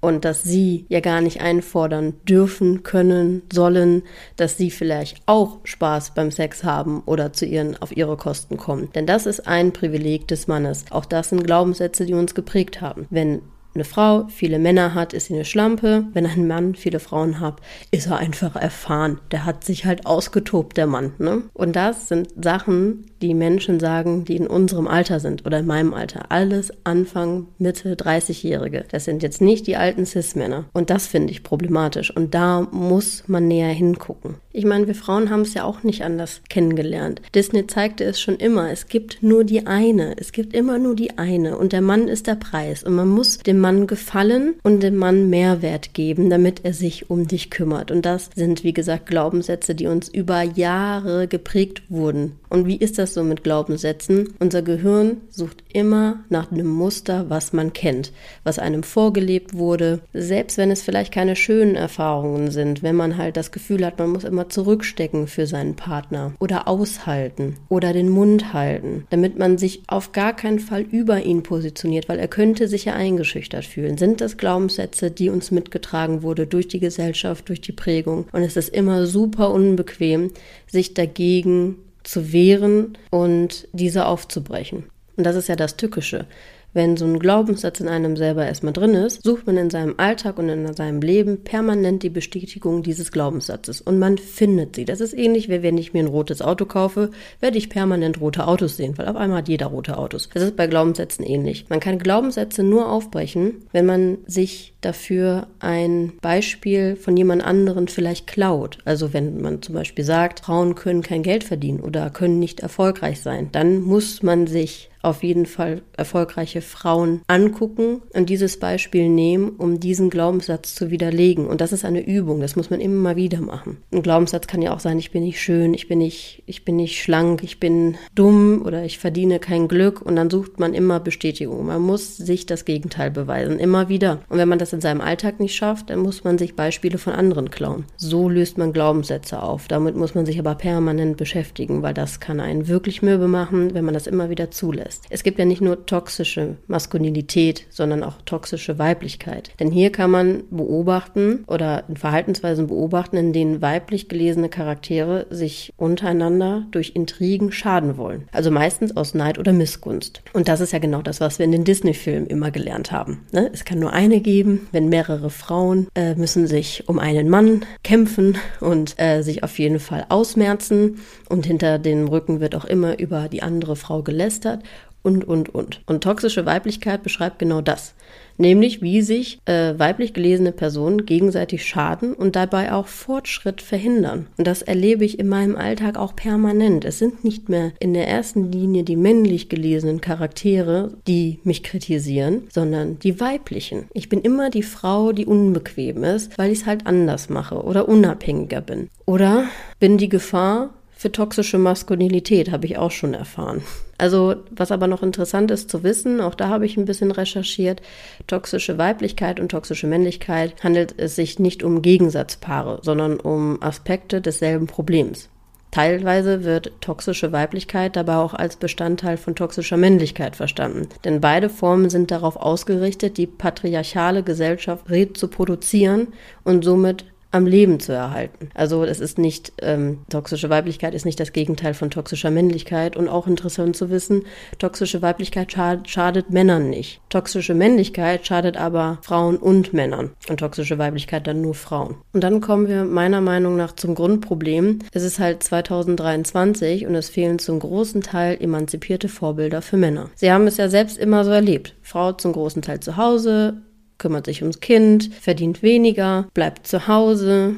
und 0.00 0.24
dass 0.24 0.42
sie 0.42 0.86
ja 0.88 1.00
gar 1.00 1.20
nicht 1.20 1.40
einfordern 1.40 2.14
dürfen, 2.28 2.82
können, 2.82 3.42
sollen, 3.52 4.02
dass 4.36 4.56
sie 4.56 4.70
vielleicht 4.70 5.20
auch 5.26 5.58
Spaß 5.64 6.14
beim 6.14 6.30
Sex 6.30 6.64
haben 6.64 7.02
oder 7.06 7.32
zu 7.32 7.46
ihren 7.46 7.76
auf 7.76 7.96
ihre 7.96 8.16
Kosten 8.16 8.56
kommen. 8.56 8.90
Denn 8.94 9.06
das 9.06 9.26
ist 9.26 9.46
ein 9.46 9.72
Privileg 9.72 10.28
des 10.28 10.46
Mannes. 10.46 10.84
Auch 10.90 11.04
das 11.04 11.30
sind 11.30 11.44
Glaubenssätze, 11.44 12.06
die 12.06 12.14
uns 12.14 12.34
geprägt 12.34 12.80
haben. 12.80 13.06
Wenn 13.10 13.42
eine 13.74 13.84
Frau 13.84 14.26
viele 14.28 14.58
Männer 14.58 14.94
hat, 14.94 15.12
ist 15.12 15.26
sie 15.26 15.34
eine 15.34 15.44
Schlampe. 15.44 16.06
Wenn 16.12 16.26
ein 16.26 16.48
Mann 16.48 16.74
viele 16.74 16.98
Frauen 16.98 17.38
hat, 17.38 17.60
ist 17.90 18.08
er 18.08 18.16
einfach 18.16 18.56
erfahren. 18.56 19.20
Der 19.30 19.44
hat 19.44 19.62
sich 19.62 19.84
halt 19.84 20.06
ausgetobt, 20.06 20.76
der 20.76 20.86
Mann. 20.86 21.12
Ne? 21.18 21.42
Und 21.54 21.76
das 21.76 22.08
sind 22.08 22.28
Sachen, 22.42 23.06
die 23.22 23.34
Menschen 23.34 23.80
sagen, 23.80 24.24
die 24.24 24.36
in 24.36 24.46
unserem 24.46 24.86
Alter 24.86 25.20
sind 25.20 25.44
oder 25.46 25.60
in 25.60 25.66
meinem 25.66 25.94
Alter. 25.94 26.30
Alles 26.30 26.72
Anfang, 26.84 27.46
Mitte, 27.58 27.94
30-Jährige. 27.94 28.84
Das 28.90 29.04
sind 29.04 29.22
jetzt 29.22 29.40
nicht 29.40 29.66
die 29.66 29.76
alten 29.76 30.06
Cis-Männer. 30.06 30.66
Und 30.72 30.90
das 30.90 31.06
finde 31.06 31.32
ich 31.32 31.42
problematisch. 31.42 32.14
Und 32.14 32.34
da 32.34 32.68
muss 32.70 33.24
man 33.26 33.48
näher 33.48 33.72
hingucken. 33.72 34.36
Ich 34.52 34.64
meine, 34.64 34.86
wir 34.86 34.94
Frauen 34.94 35.30
haben 35.30 35.42
es 35.42 35.54
ja 35.54 35.64
auch 35.64 35.82
nicht 35.82 36.02
anders 36.02 36.40
kennengelernt. 36.48 37.22
Disney 37.34 37.66
zeigte 37.66 38.04
es 38.04 38.20
schon 38.20 38.36
immer. 38.36 38.70
Es 38.70 38.88
gibt 38.88 39.22
nur 39.22 39.44
die 39.44 39.66
eine. 39.66 40.16
Es 40.18 40.32
gibt 40.32 40.54
immer 40.54 40.78
nur 40.78 40.96
die 40.96 41.18
eine. 41.18 41.56
Und 41.56 41.72
der 41.72 41.82
Mann 41.82 42.08
ist 42.08 42.26
der 42.26 42.34
Preis. 42.34 42.82
Und 42.82 42.94
man 42.94 43.08
muss 43.08 43.38
dem 43.38 43.58
Mann 43.58 43.86
gefallen 43.86 44.54
und 44.62 44.82
dem 44.82 44.96
Mann 44.96 45.30
Mehrwert 45.30 45.94
geben, 45.94 46.30
damit 46.30 46.64
er 46.64 46.72
sich 46.72 47.10
um 47.10 47.28
dich 47.28 47.50
kümmert. 47.50 47.90
Und 47.90 48.04
das 48.04 48.30
sind, 48.34 48.64
wie 48.64 48.72
gesagt, 48.72 49.06
Glaubenssätze, 49.06 49.74
die 49.74 49.86
uns 49.86 50.08
über 50.08 50.42
Jahre 50.42 51.28
geprägt 51.28 51.82
wurden. 51.88 52.32
Und 52.48 52.66
wie 52.66 52.76
ist 52.76 52.98
das 52.98 53.07
so 53.14 53.22
mit 53.24 53.44
Glaubenssätzen? 53.44 54.34
Unser 54.38 54.62
Gehirn 54.62 55.18
sucht 55.30 55.64
immer 55.72 56.24
nach 56.28 56.50
einem 56.50 56.66
Muster, 56.66 57.26
was 57.28 57.52
man 57.52 57.72
kennt, 57.72 58.12
was 58.44 58.58
einem 58.58 58.82
vorgelebt 58.82 59.54
wurde, 59.54 60.00
selbst 60.12 60.58
wenn 60.58 60.70
es 60.70 60.82
vielleicht 60.82 61.12
keine 61.12 61.36
schönen 61.36 61.74
Erfahrungen 61.74 62.50
sind, 62.50 62.82
wenn 62.82 62.96
man 62.96 63.16
halt 63.16 63.36
das 63.36 63.52
Gefühl 63.52 63.84
hat, 63.84 63.98
man 63.98 64.10
muss 64.10 64.24
immer 64.24 64.48
zurückstecken 64.48 65.26
für 65.26 65.46
seinen 65.46 65.76
Partner 65.76 66.32
oder 66.38 66.68
aushalten 66.68 67.56
oder 67.68 67.92
den 67.92 68.08
Mund 68.08 68.52
halten, 68.52 69.06
damit 69.10 69.38
man 69.38 69.58
sich 69.58 69.82
auf 69.86 70.12
gar 70.12 70.34
keinen 70.34 70.58
Fall 70.58 70.82
über 70.82 71.22
ihn 71.22 71.42
positioniert, 71.42 72.08
weil 72.08 72.18
er 72.18 72.28
könnte 72.28 72.68
sich 72.68 72.84
ja 72.84 72.94
eingeschüchtert 72.94 73.64
fühlen. 73.64 73.98
Sind 73.98 74.20
das 74.20 74.36
Glaubenssätze, 74.36 75.10
die 75.10 75.30
uns 75.30 75.50
mitgetragen 75.50 76.22
wurde 76.22 76.46
durch 76.46 76.68
die 76.68 76.80
Gesellschaft, 76.80 77.48
durch 77.48 77.60
die 77.60 77.72
Prägung? 77.72 78.26
Und 78.32 78.42
es 78.42 78.56
ist 78.56 78.70
immer 78.70 79.06
super 79.06 79.50
unbequem, 79.50 80.30
sich 80.66 80.94
dagegen 80.94 81.76
zu 82.08 82.32
wehren 82.32 82.96
und 83.10 83.68
diese 83.72 84.06
aufzubrechen. 84.06 84.84
Und 85.16 85.24
das 85.24 85.36
ist 85.36 85.48
ja 85.48 85.56
das 85.56 85.76
Tückische. 85.76 86.26
Wenn 86.74 86.96
so 86.96 87.06
ein 87.06 87.18
Glaubenssatz 87.18 87.80
in 87.80 87.88
einem 87.88 88.16
selber 88.16 88.46
erstmal 88.46 88.74
drin 88.74 88.94
ist, 88.94 89.22
sucht 89.22 89.46
man 89.46 89.56
in 89.56 89.70
seinem 89.70 89.94
Alltag 89.96 90.38
und 90.38 90.48
in 90.48 90.74
seinem 90.74 91.00
Leben 91.00 91.42
permanent 91.42 92.02
die 92.02 92.10
Bestätigung 92.10 92.82
dieses 92.82 93.10
Glaubenssatzes 93.10 93.80
und 93.80 93.98
man 93.98 94.18
findet 94.18 94.76
sie. 94.76 94.84
Das 94.84 95.00
ist 95.00 95.14
ähnlich, 95.14 95.48
wie 95.48 95.62
wenn 95.62 95.78
ich 95.78 95.94
mir 95.94 96.00
ein 96.00 96.06
rotes 96.06 96.42
Auto 96.42 96.66
kaufe, 96.66 97.10
werde 97.40 97.56
ich 97.56 97.70
permanent 97.70 98.20
rote 98.20 98.46
Autos 98.46 98.76
sehen, 98.76 98.98
weil 98.98 99.08
auf 99.08 99.16
einmal 99.16 99.38
hat 99.38 99.48
jeder 99.48 99.66
rote 99.66 99.96
Autos. 99.96 100.28
Das 100.32 100.42
ist 100.42 100.56
bei 100.56 100.66
Glaubenssätzen 100.66 101.24
ähnlich. 101.24 101.66
Man 101.68 101.80
kann 101.80 101.98
Glaubenssätze 101.98 102.62
nur 102.62 102.90
aufbrechen, 102.90 103.64
wenn 103.72 103.86
man 103.86 104.18
sich 104.26 104.74
dafür 104.80 105.46
ein 105.60 106.12
Beispiel 106.20 106.96
von 106.96 107.16
jemand 107.16 107.42
anderen 107.42 107.88
vielleicht 107.88 108.26
klaut. 108.26 108.78
Also 108.84 109.12
wenn 109.12 109.40
man 109.40 109.62
zum 109.62 109.74
Beispiel 109.74 110.04
sagt, 110.04 110.40
Frauen 110.40 110.74
können 110.74 111.02
kein 111.02 111.22
Geld 111.22 111.44
verdienen 111.44 111.80
oder 111.80 112.10
können 112.10 112.38
nicht 112.38 112.60
erfolgreich 112.60 113.20
sein, 113.20 113.48
dann 113.52 113.80
muss 113.80 114.22
man 114.22 114.46
sich 114.46 114.90
auf 115.02 115.22
jeden 115.22 115.46
Fall 115.46 115.82
erfolgreiche 115.96 116.60
Frauen 116.60 117.22
angucken 117.28 118.02
und 118.14 118.28
dieses 118.28 118.58
Beispiel 118.58 119.08
nehmen, 119.08 119.50
um 119.50 119.80
diesen 119.80 120.10
Glaubenssatz 120.10 120.74
zu 120.74 120.90
widerlegen. 120.90 121.46
Und 121.46 121.60
das 121.60 121.72
ist 121.72 121.84
eine 121.84 122.04
Übung, 122.04 122.40
das 122.40 122.56
muss 122.56 122.70
man 122.70 122.80
immer 122.80 123.16
wieder 123.16 123.40
machen. 123.40 123.78
Ein 123.92 124.02
Glaubenssatz 124.02 124.46
kann 124.46 124.62
ja 124.62 124.74
auch 124.74 124.80
sein, 124.80 124.98
ich 124.98 125.10
bin 125.10 125.22
nicht 125.22 125.40
schön, 125.40 125.74
ich 125.74 125.88
bin 125.88 125.98
nicht, 125.98 126.42
ich 126.46 126.64
bin 126.64 126.76
nicht 126.76 127.00
schlank, 127.00 127.42
ich 127.42 127.60
bin 127.60 127.96
dumm 128.14 128.62
oder 128.64 128.84
ich 128.84 128.98
verdiene 128.98 129.38
kein 129.38 129.68
Glück 129.68 130.02
und 130.02 130.16
dann 130.16 130.30
sucht 130.30 130.58
man 130.58 130.74
immer 130.74 131.00
Bestätigung. 131.00 131.66
Man 131.66 131.82
muss 131.82 132.16
sich 132.16 132.46
das 132.46 132.64
Gegenteil 132.64 133.10
beweisen, 133.10 133.58
immer 133.58 133.88
wieder. 133.88 134.20
Und 134.28 134.38
wenn 134.38 134.48
man 134.48 134.58
das 134.58 134.72
in 134.72 134.80
seinem 134.80 135.00
Alltag 135.00 135.38
nicht 135.38 135.54
schafft, 135.54 135.90
dann 135.90 136.00
muss 136.00 136.24
man 136.24 136.38
sich 136.38 136.56
Beispiele 136.56 136.98
von 136.98 137.12
anderen 137.12 137.50
klauen. 137.50 137.84
So 137.96 138.28
löst 138.28 138.58
man 138.58 138.72
Glaubenssätze 138.72 139.42
auf. 139.42 139.68
Damit 139.68 139.96
muss 139.96 140.14
man 140.14 140.26
sich 140.26 140.38
aber 140.38 140.56
permanent 140.56 141.16
beschäftigen, 141.16 141.82
weil 141.82 141.94
das 141.94 142.20
kann 142.20 142.40
einen 142.40 142.68
wirklich 142.68 143.02
mürbe 143.02 143.28
machen, 143.28 143.74
wenn 143.74 143.84
man 143.84 143.94
das 143.94 144.06
immer 144.06 144.30
wieder 144.30 144.50
zulässt 144.50 144.87
lässt. 144.88 145.04
Es 145.10 145.22
gibt 145.22 145.38
ja 145.38 145.44
nicht 145.44 145.60
nur 145.60 145.86
toxische 145.86 146.56
Maskulinität, 146.66 147.66
sondern 147.70 148.02
auch 148.02 148.22
toxische 148.24 148.78
Weiblichkeit. 148.78 149.50
Denn 149.60 149.70
hier 149.70 149.92
kann 149.92 150.10
man 150.10 150.44
beobachten 150.50 151.44
oder 151.46 151.84
in 151.88 151.96
Verhaltensweisen 151.96 152.66
beobachten, 152.66 153.16
in 153.16 153.32
denen 153.32 153.60
weiblich 153.60 154.08
gelesene 154.08 154.48
Charaktere 154.48 155.26
sich 155.30 155.72
untereinander 155.76 156.66
durch 156.70 156.92
Intrigen 156.94 157.52
schaden 157.52 157.96
wollen. 157.96 158.28
Also 158.32 158.50
meistens 158.50 158.96
aus 158.96 159.14
Neid 159.14 159.38
oder 159.38 159.52
Missgunst. 159.52 160.22
Und 160.32 160.48
das 160.48 160.60
ist 160.60 160.72
ja 160.72 160.78
genau 160.78 161.02
das, 161.02 161.20
was 161.20 161.38
wir 161.38 161.44
in 161.44 161.52
den 161.52 161.64
Disney-Filmen 161.64 162.26
immer 162.26 162.50
gelernt 162.50 162.90
haben. 162.90 163.26
Ne? 163.32 163.50
Es 163.52 163.64
kann 163.64 163.78
nur 163.78 163.92
eine 163.92 164.20
geben, 164.20 164.68
wenn 164.72 164.88
mehrere 164.88 165.30
Frauen 165.30 165.88
äh, 165.94 166.14
müssen 166.14 166.46
sich 166.46 166.88
um 166.88 166.98
einen 166.98 167.28
Mann 167.28 167.64
kämpfen 167.82 168.38
und 168.60 168.94
äh, 168.98 169.22
sich 169.22 169.42
auf 169.42 169.58
jeden 169.58 169.80
Fall 169.80 170.06
ausmerzen. 170.08 170.98
Und 171.28 171.44
hinter 171.44 171.78
dem 171.78 172.08
Rücken 172.08 172.40
wird 172.40 172.54
auch 172.54 172.64
immer 172.64 172.98
über 172.98 173.28
die 173.28 173.42
andere 173.42 173.76
Frau 173.76 174.02
gelästert 174.02 174.62
und, 175.02 175.26
und, 175.26 175.54
und. 175.54 175.80
Und 175.86 176.02
toxische 176.02 176.46
Weiblichkeit 176.46 177.02
beschreibt 177.02 177.38
genau 177.38 177.60
das. 177.60 177.94
Nämlich, 178.36 178.82
wie 178.82 179.02
sich 179.02 179.40
äh, 179.46 179.76
weiblich 179.78 180.14
gelesene 180.14 180.52
Personen 180.52 181.06
gegenseitig 181.06 181.66
schaden 181.66 182.14
und 182.14 182.36
dabei 182.36 182.72
auch 182.72 182.86
Fortschritt 182.86 183.60
verhindern. 183.60 184.28
Und 184.36 184.46
das 184.46 184.62
erlebe 184.62 185.04
ich 185.04 185.18
in 185.18 185.28
meinem 185.28 185.56
Alltag 185.56 185.98
auch 185.98 186.14
permanent. 186.14 186.84
Es 186.84 186.98
sind 186.98 187.24
nicht 187.24 187.48
mehr 187.48 187.72
in 187.80 187.94
der 187.94 188.06
ersten 188.06 188.52
Linie 188.52 188.84
die 188.84 188.94
männlich 188.96 189.48
gelesenen 189.48 190.00
Charaktere, 190.00 190.92
die 191.08 191.40
mich 191.42 191.64
kritisieren, 191.64 192.44
sondern 192.50 193.00
die 193.00 193.18
weiblichen. 193.18 193.88
Ich 193.92 194.08
bin 194.08 194.20
immer 194.20 194.50
die 194.50 194.62
Frau, 194.62 195.10
die 195.10 195.26
unbequem 195.26 196.04
ist, 196.04 196.38
weil 196.38 196.52
ich 196.52 196.60
es 196.60 196.66
halt 196.66 196.86
anders 196.86 197.28
mache 197.28 197.62
oder 197.62 197.88
unabhängiger 197.88 198.60
bin. 198.60 198.88
Oder 199.04 199.46
bin 199.80 199.98
die 199.98 200.08
Gefahr, 200.08 200.70
für 200.98 201.12
toxische 201.12 201.58
Maskulinität, 201.58 202.50
habe 202.50 202.66
ich 202.66 202.76
auch 202.76 202.90
schon 202.90 203.14
erfahren. 203.14 203.62
Also, 203.98 204.36
was 204.50 204.70
aber 204.70 204.86
noch 204.86 205.02
interessant 205.02 205.50
ist 205.50 205.70
zu 205.70 205.82
wissen, 205.82 206.20
auch 206.20 206.36
da 206.36 206.48
habe 206.48 206.64
ich 206.64 206.76
ein 206.76 206.84
bisschen 206.84 207.10
recherchiert, 207.10 207.82
toxische 208.28 208.78
Weiblichkeit 208.78 209.40
und 209.40 209.50
toxische 209.50 209.88
Männlichkeit 209.88 210.54
handelt 210.62 210.94
es 210.96 211.16
sich 211.16 211.40
nicht 211.40 211.64
um 211.64 211.82
Gegensatzpaare, 211.82 212.78
sondern 212.82 213.18
um 213.18 213.60
Aspekte 213.60 214.20
desselben 214.20 214.68
Problems. 214.68 215.28
Teilweise 215.70 216.44
wird 216.44 216.72
toxische 216.80 217.32
Weiblichkeit 217.32 217.96
dabei 217.96 218.16
auch 218.16 218.32
als 218.32 218.56
Bestandteil 218.56 219.18
von 219.18 219.34
toxischer 219.34 219.76
Männlichkeit 219.76 220.34
verstanden. 220.34 220.88
Denn 221.04 221.20
beide 221.20 221.50
Formen 221.50 221.90
sind 221.90 222.10
darauf 222.10 222.36
ausgerichtet, 222.36 223.18
die 223.18 223.26
patriarchale 223.26 224.22
Gesellschaft 224.22 224.88
reproduzieren 224.88 226.08
und 226.42 226.64
somit 226.64 227.04
am 227.30 227.46
Leben 227.46 227.78
zu 227.78 227.92
erhalten. 227.92 228.50
Also 228.54 228.84
es 228.84 229.00
ist 229.00 229.18
nicht, 229.18 229.52
ähm, 229.60 229.98
toxische 230.08 230.48
Weiblichkeit 230.48 230.94
ist 230.94 231.04
nicht 231.04 231.20
das 231.20 231.32
Gegenteil 231.32 231.74
von 231.74 231.90
toxischer 231.90 232.30
Männlichkeit 232.30 232.96
und 232.96 233.08
auch 233.08 233.26
interessant 233.26 233.76
zu 233.76 233.90
wissen, 233.90 234.24
toxische 234.58 235.02
Weiblichkeit 235.02 235.52
schad 235.52 235.88
schadet 235.88 236.30
Männern 236.30 236.70
nicht. 236.70 237.00
Toxische 237.10 237.54
Männlichkeit 237.54 238.26
schadet 238.26 238.56
aber 238.56 238.98
Frauen 239.02 239.36
und 239.36 239.74
Männern 239.74 240.10
und 240.28 240.40
toxische 240.40 240.78
Weiblichkeit 240.78 241.26
dann 241.26 241.42
nur 241.42 241.54
Frauen. 241.54 241.96
Und 242.12 242.24
dann 242.24 242.40
kommen 242.40 242.66
wir 242.66 242.84
meiner 242.84 243.20
Meinung 243.20 243.56
nach 243.56 243.72
zum 243.72 243.94
Grundproblem. 243.94 244.78
Es 244.92 245.02
ist 245.02 245.18
halt 245.18 245.42
2023 245.42 246.86
und 246.86 246.94
es 246.94 247.10
fehlen 247.10 247.38
zum 247.38 247.58
großen 247.58 248.02
Teil 248.02 248.38
emanzipierte 248.40 249.08
Vorbilder 249.08 249.60
für 249.60 249.76
Männer. 249.76 250.10
Sie 250.14 250.32
haben 250.32 250.46
es 250.46 250.56
ja 250.56 250.68
selbst 250.68 250.96
immer 250.96 251.24
so 251.24 251.30
erlebt. 251.30 251.74
Frau 251.82 252.12
zum 252.12 252.32
großen 252.32 252.62
Teil 252.62 252.80
zu 252.80 252.96
Hause, 252.96 253.62
kümmert 253.98 254.26
sich 254.26 254.42
ums 254.42 254.60
Kind, 254.60 255.10
verdient 255.20 255.62
weniger, 255.62 256.28
bleibt 256.34 256.66
zu 256.66 256.88
Hause, 256.88 257.56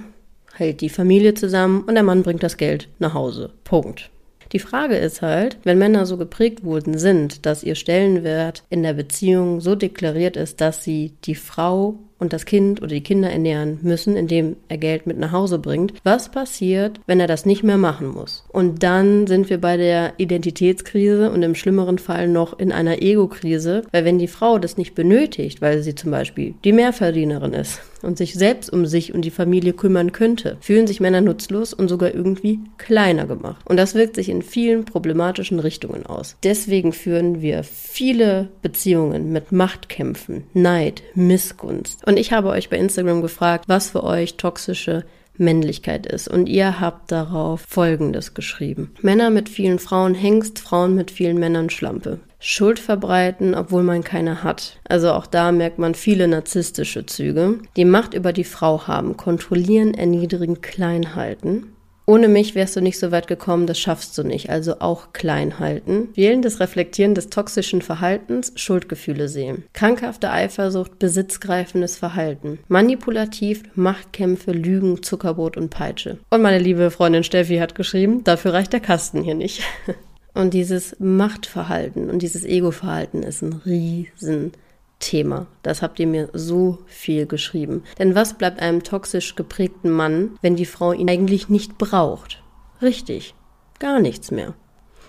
hält 0.55 0.81
die 0.81 0.89
Familie 0.89 1.35
zusammen 1.35 1.83
und 1.83 1.95
der 1.95 2.03
Mann 2.03 2.23
bringt 2.23 2.43
das 2.43 2.57
Geld 2.57 2.89
nach 2.99 3.15
Hause. 3.15 3.53
Punkt. 3.65 4.11
Die 4.53 4.59
Frage 4.59 4.97
ist 4.97 5.23
halt, 5.23 5.59
wenn 5.63 5.79
Männer 5.79 6.07
so 6.07 6.17
geprägt 6.17 6.65
wurden 6.65 6.99
sind, 6.99 7.47
dass 7.47 7.63
ihr 7.63 7.77
Stellenwert 7.77 8.65
in 8.69 8.83
der 8.83 8.95
Beziehung 8.95 9.61
so 9.61 9.77
deklariert 9.77 10.37
ist, 10.37 10.61
dass 10.61 10.83
sie 10.83 11.13
die 11.25 11.37
Frau 11.37 12.01
und 12.21 12.33
das 12.33 12.45
Kind 12.45 12.81
oder 12.81 12.91
die 12.91 13.03
Kinder 13.03 13.31
ernähren 13.31 13.79
müssen, 13.83 14.15
indem 14.15 14.57
er 14.69 14.79
Geld 14.79 15.07
mit 15.07 15.19
nach 15.19 15.33
Hause 15.33 15.59
bringt. 15.59 15.95
Was 16.05 16.31
passiert, 16.31 17.01
wenn 17.07 17.19
er 17.19 17.27
das 17.27 17.47
nicht 17.47 17.65
mehr 17.65 17.79
machen 17.79 18.09
muss? 18.09 18.45
Und 18.49 18.83
dann 18.83 19.27
sind 19.27 19.51
wir 19.51 19.61
bei 19.61 19.77
der 19.77 20.13
Identitätskrise 20.19 21.31
und 21.31 21.43
im 21.43 21.55
schlimmeren 21.55 21.99
Fall 21.99 22.29
noch 22.29 22.59
in 22.59 22.73
einer 22.73 23.03
Ego-Krise, 23.03 23.83
weil 23.91 24.05
wenn 24.05 24.19
die 24.19 24.29
Frau 24.29 24.59
das 24.59 24.77
nicht 24.77 24.95
benötigt, 24.95 25.63
weil 25.63 25.83
sie 25.83 25.95
zum 25.95 26.11
Beispiel 26.11 26.55
die 26.63 26.73
Mehrverdienerin 26.73 27.55
ist 27.55 27.81
und 28.03 28.19
sich 28.19 28.35
selbst 28.35 28.71
um 28.73 28.87
sich 28.87 29.15
und 29.15 29.25
die 29.25 29.31
Familie 29.31 29.73
kümmern 29.73 30.13
könnte, 30.13 30.59
fühlen 30.61 30.87
sich 30.87 31.01
Männer 31.01 31.21
nutzlos 31.23 31.73
und 31.73 31.89
sogar 31.89 32.15
irgendwie 32.15 32.61
kleiner 32.79 33.27
gemacht. 33.27 33.65
Und 33.65 33.79
das 33.79 33.95
wirkt 33.95 34.17
sich 34.17 34.29
in 34.29 34.43
vielen 34.43 34.85
problematischen 34.85 35.59
Richtungen 35.59 36.05
aus. 36.07 36.37
Deswegen 36.43 36.93
führen 36.93 37.41
wir 37.41 37.65
viele 37.65 38.49
Beziehungen 38.63 39.33
mit 39.33 39.53
Machtkämpfen, 39.53 40.45
Neid, 40.53 41.03
Missgunst 41.15 42.05
und 42.11 42.17
ich 42.17 42.33
habe 42.33 42.49
euch 42.49 42.69
bei 42.69 42.77
Instagram 42.77 43.23
gefragt, 43.23 43.67
was 43.69 43.91
für 43.91 44.03
euch 44.03 44.37
toxische 44.37 45.05
Männlichkeit 45.37 46.09
ist. 46.09 46.27
Und 46.27 46.49
ihr 46.49 46.81
habt 46.81 47.13
darauf 47.13 47.61
Folgendes 47.61 48.35
geschrieben. 48.35 48.93
Männer 49.01 49.31
mit 49.31 49.49
vielen 49.49 49.79
Frauen 49.79 50.17
Hengst, 50.17 50.59
Frauen 50.59 50.97
mit 50.97 51.13
vielen 51.13 51.39
Männern 51.39 51.71
Schlampe. 51.71 52.19
Schuld 52.41 52.81
verbreiten, 52.81 53.55
obwohl 53.55 53.85
man 53.85 54.03
keine 54.03 54.43
hat. 54.43 54.81
Also 54.89 55.13
auch 55.13 55.27
da 55.27 55.53
merkt 55.53 55.79
man 55.79 55.95
viele 55.95 56.27
narzisstische 56.27 57.07
Züge. 57.07 57.61
Die 57.77 57.85
Macht 57.85 58.15
über 58.15 58.33
die 58.33 58.43
Frau 58.43 58.89
haben, 58.89 59.17
kontrollieren, 59.17 59.95
erniedrigen, 59.95 60.61
klein 60.63 61.15
halten. 61.15 61.77
Ohne 62.11 62.27
mich 62.27 62.57
wärst 62.57 62.75
du 62.75 62.81
nicht 62.81 62.99
so 62.99 63.13
weit 63.13 63.29
gekommen, 63.29 63.69
das 63.69 63.79
schaffst 63.79 64.19
du 64.19 64.25
nicht, 64.25 64.51
also 64.51 64.81
auch 64.81 65.13
klein 65.13 65.61
halten. 65.61 66.09
Fehlendes 66.13 66.59
Reflektieren 66.59 67.15
des 67.15 67.31
toxischen 67.31 67.83
Verhaltens, 67.83 68.53
Schuldgefühle 68.57 69.29
sehen. 69.29 69.63
Krankhafte 69.75 70.33
Eifersucht, 70.33 70.99
besitzgreifendes 70.99 71.99
Verhalten. 71.99 72.59
Manipulativ, 72.67 73.63
Machtkämpfe, 73.77 74.51
Lügen, 74.51 75.05
Zuckerbrot 75.05 75.57
und 75.57 75.71
Peitsche. 75.71 76.19
Und 76.31 76.43
meine 76.43 76.59
liebe 76.59 76.91
Freundin 76.91 77.23
Steffi 77.23 77.59
hat 77.59 77.77
geschrieben, 77.77 78.25
dafür 78.25 78.55
reicht 78.55 78.73
der 78.73 78.81
Kasten 78.81 79.23
hier 79.23 79.37
nicht. 79.37 79.63
Und 80.35 80.53
dieses 80.55 80.95
Machtverhalten 81.01 82.09
und 82.09 82.23
dieses 82.23 82.45
Ego-Verhalten 82.45 83.25
ist 83.25 83.43
ein 83.43 83.61
riesen 83.67 84.53
Thema. 85.01 85.47
Das 85.63 85.83
habt 85.83 85.99
ihr 85.99 86.07
mir 86.07 86.29
so 86.33 86.79
viel 86.87 87.27
geschrieben. 87.27 87.83
Denn 87.99 88.15
was 88.15 88.39
bleibt 88.39 88.61
einem 88.61 88.85
toxisch 88.85 89.35
geprägten 89.35 89.91
Mann, 89.91 90.39
wenn 90.43 90.57
die 90.57 90.67
Frau 90.67 90.93
ihn 90.93 91.11
eigentlich 91.11 91.49
nicht 91.49 91.79
braucht? 91.79 92.43
Richtig, 92.81 93.35
gar 93.79 93.99
nichts 93.99 94.31
mehr. 94.31 94.55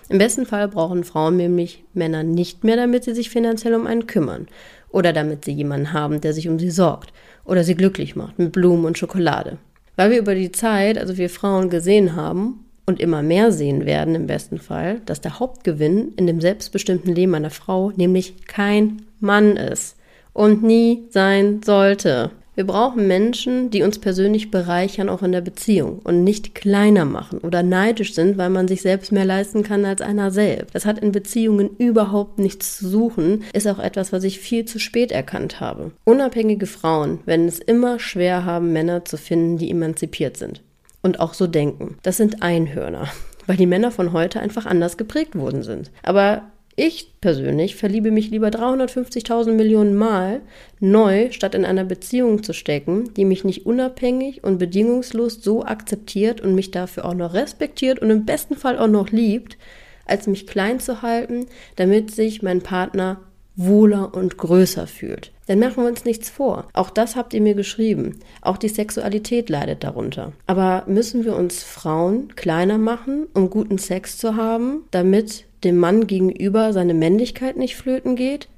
Im 0.08 0.18
besten 0.18 0.44
Fall 0.44 0.68
brauchen 0.68 1.04
Frauen 1.04 1.36
nämlich 1.36 1.84
Männer 1.94 2.22
nicht 2.22 2.64
mehr, 2.64 2.76
damit 2.76 3.04
sie 3.04 3.14
sich 3.14 3.30
finanziell 3.30 3.74
um 3.74 3.86
einen 3.86 4.06
kümmern. 4.06 4.48
Oder 4.90 5.12
damit 5.12 5.44
sie 5.44 5.52
jemanden 5.52 5.92
haben, 5.92 6.20
der 6.20 6.34
sich 6.34 6.48
um 6.48 6.58
sie 6.58 6.70
sorgt. 6.70 7.12
Oder 7.44 7.64
sie 7.64 7.74
glücklich 7.74 8.16
macht 8.16 8.38
mit 8.38 8.52
Blumen 8.52 8.84
und 8.84 8.98
Schokolade. 8.98 9.58
Weil 9.96 10.10
wir 10.10 10.18
über 10.18 10.34
die 10.34 10.52
Zeit, 10.52 10.98
also 10.98 11.16
wir 11.16 11.30
Frauen 11.30 11.70
gesehen 11.70 12.16
haben 12.16 12.64
und 12.86 13.00
immer 13.00 13.22
mehr 13.22 13.52
sehen 13.52 13.86
werden 13.86 14.14
im 14.14 14.26
besten 14.26 14.58
Fall, 14.58 15.00
dass 15.06 15.20
der 15.20 15.38
Hauptgewinn 15.38 16.12
in 16.16 16.26
dem 16.26 16.40
selbstbestimmten 16.40 17.14
Leben 17.14 17.34
einer 17.34 17.50
Frau 17.50 17.90
nämlich 17.90 18.46
kein 18.46 19.02
Mann 19.22 19.56
ist 19.56 19.96
und 20.32 20.62
nie 20.62 21.04
sein 21.10 21.60
sollte. 21.64 22.30
Wir 22.54 22.66
brauchen 22.66 23.08
Menschen, 23.08 23.70
die 23.70 23.82
uns 23.82 23.98
persönlich 23.98 24.50
bereichern, 24.50 25.08
auch 25.08 25.22
in 25.22 25.32
der 25.32 25.40
Beziehung 25.40 26.00
und 26.04 26.22
nicht 26.22 26.54
kleiner 26.54 27.06
machen 27.06 27.38
oder 27.38 27.62
neidisch 27.62 28.12
sind, 28.12 28.36
weil 28.36 28.50
man 28.50 28.68
sich 28.68 28.82
selbst 28.82 29.10
mehr 29.10 29.24
leisten 29.24 29.62
kann 29.62 29.86
als 29.86 30.02
einer 30.02 30.30
selbst. 30.30 30.74
Das 30.74 30.84
hat 30.84 30.98
in 30.98 31.12
Beziehungen 31.12 31.70
überhaupt 31.78 32.38
nichts 32.38 32.76
zu 32.76 32.90
suchen, 32.90 33.44
ist 33.54 33.66
auch 33.66 33.78
etwas, 33.78 34.12
was 34.12 34.24
ich 34.24 34.38
viel 34.38 34.66
zu 34.66 34.78
spät 34.78 35.12
erkannt 35.12 35.60
habe. 35.60 35.92
Unabhängige 36.04 36.66
Frauen 36.66 37.20
werden 37.24 37.48
es 37.48 37.58
immer 37.58 37.98
schwer 37.98 38.44
haben, 38.44 38.74
Männer 38.74 39.06
zu 39.06 39.16
finden, 39.16 39.56
die 39.56 39.70
emanzipiert 39.70 40.36
sind 40.36 40.60
und 41.00 41.20
auch 41.20 41.32
so 41.32 41.46
denken. 41.46 41.96
Das 42.02 42.18
sind 42.18 42.42
Einhörner, 42.42 43.08
weil 43.46 43.56
die 43.56 43.66
Männer 43.66 43.90
von 43.90 44.12
heute 44.12 44.40
einfach 44.40 44.66
anders 44.66 44.98
geprägt 44.98 45.36
worden 45.36 45.62
sind. 45.62 45.90
Aber 46.02 46.42
ich 46.76 47.20
persönlich 47.20 47.76
verliebe 47.76 48.10
mich 48.10 48.30
lieber 48.30 48.48
350.000 48.48 49.52
Millionen 49.52 49.94
Mal 49.94 50.40
neu, 50.80 51.30
statt 51.30 51.54
in 51.54 51.64
einer 51.64 51.84
Beziehung 51.84 52.42
zu 52.42 52.52
stecken, 52.52 53.12
die 53.14 53.24
mich 53.24 53.44
nicht 53.44 53.66
unabhängig 53.66 54.42
und 54.42 54.58
bedingungslos 54.58 55.42
so 55.42 55.64
akzeptiert 55.64 56.40
und 56.40 56.54
mich 56.54 56.70
dafür 56.70 57.04
auch 57.04 57.14
noch 57.14 57.34
respektiert 57.34 57.98
und 57.98 58.10
im 58.10 58.24
besten 58.24 58.56
Fall 58.56 58.78
auch 58.78 58.88
noch 58.88 59.10
liebt, 59.10 59.58
als 60.06 60.26
mich 60.26 60.46
klein 60.46 60.80
zu 60.80 61.02
halten, 61.02 61.46
damit 61.76 62.10
sich 62.14 62.42
mein 62.42 62.62
Partner 62.62 63.20
wohler 63.54 64.14
und 64.14 64.38
größer 64.38 64.86
fühlt. 64.86 65.30
Dann 65.46 65.58
machen 65.58 65.82
wir 65.82 65.88
uns 65.88 66.04
nichts 66.04 66.30
vor. 66.30 66.68
Auch 66.72 66.88
das 66.88 67.16
habt 67.16 67.34
ihr 67.34 67.40
mir 67.40 67.54
geschrieben. 67.54 68.20
Auch 68.40 68.56
die 68.56 68.68
Sexualität 68.68 69.50
leidet 69.50 69.84
darunter. 69.84 70.32
Aber 70.46 70.84
müssen 70.86 71.24
wir 71.24 71.36
uns 71.36 71.62
Frauen 71.62 72.34
kleiner 72.34 72.78
machen, 72.78 73.26
um 73.34 73.50
guten 73.50 73.78
Sex 73.78 74.16
zu 74.16 74.36
haben, 74.36 74.84
damit 74.90 75.44
dem 75.64 75.78
Mann 75.78 76.06
gegenüber 76.06 76.72
seine 76.72 76.94
Männlichkeit 76.94 77.56
nicht 77.56 77.76
flöten 77.76 78.16
geht? 78.16 78.48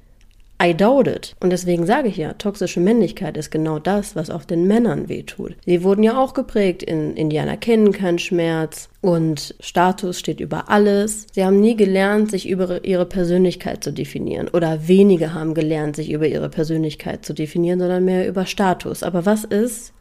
I 0.63 0.73
doubt 0.73 1.07
it. 1.07 1.35
Und 1.41 1.49
deswegen 1.49 1.85
sage 1.85 2.07
ich 2.07 2.15
ja, 2.15 2.31
toxische 2.33 2.79
Männlichkeit 2.79 3.35
ist 3.35 3.51
genau 3.51 3.77
das, 3.77 4.15
was 4.15 4.29
auch 4.29 4.45
den 4.45 4.67
Männern 4.67 5.09
wehtut. 5.09 5.57
Sie 5.65 5.83
wurden 5.83 6.01
ja 6.01 6.17
auch 6.17 6.33
geprägt 6.33 6.81
in 6.81 7.17
Indianer 7.17 7.57
kennen 7.57 7.91
keinen 7.91 8.19
Schmerz 8.19 8.87
und 9.01 9.53
Status 9.59 10.17
steht 10.17 10.39
über 10.39 10.69
alles. 10.69 11.27
Sie 11.33 11.43
haben 11.43 11.59
nie 11.59 11.75
gelernt, 11.75 12.31
sich 12.31 12.47
über 12.47 12.85
ihre 12.85 13.05
Persönlichkeit 13.05 13.83
zu 13.83 13.91
definieren. 13.91 14.47
Oder 14.47 14.87
wenige 14.87 15.33
haben 15.33 15.55
gelernt, 15.55 15.97
sich 15.97 16.09
über 16.09 16.25
ihre 16.25 16.49
Persönlichkeit 16.49 17.25
zu 17.25 17.33
definieren, 17.33 17.79
sondern 17.79 18.05
mehr 18.05 18.25
über 18.25 18.45
Status. 18.45 19.03
Aber 19.03 19.25
was 19.25 19.43
ist, 19.43 19.91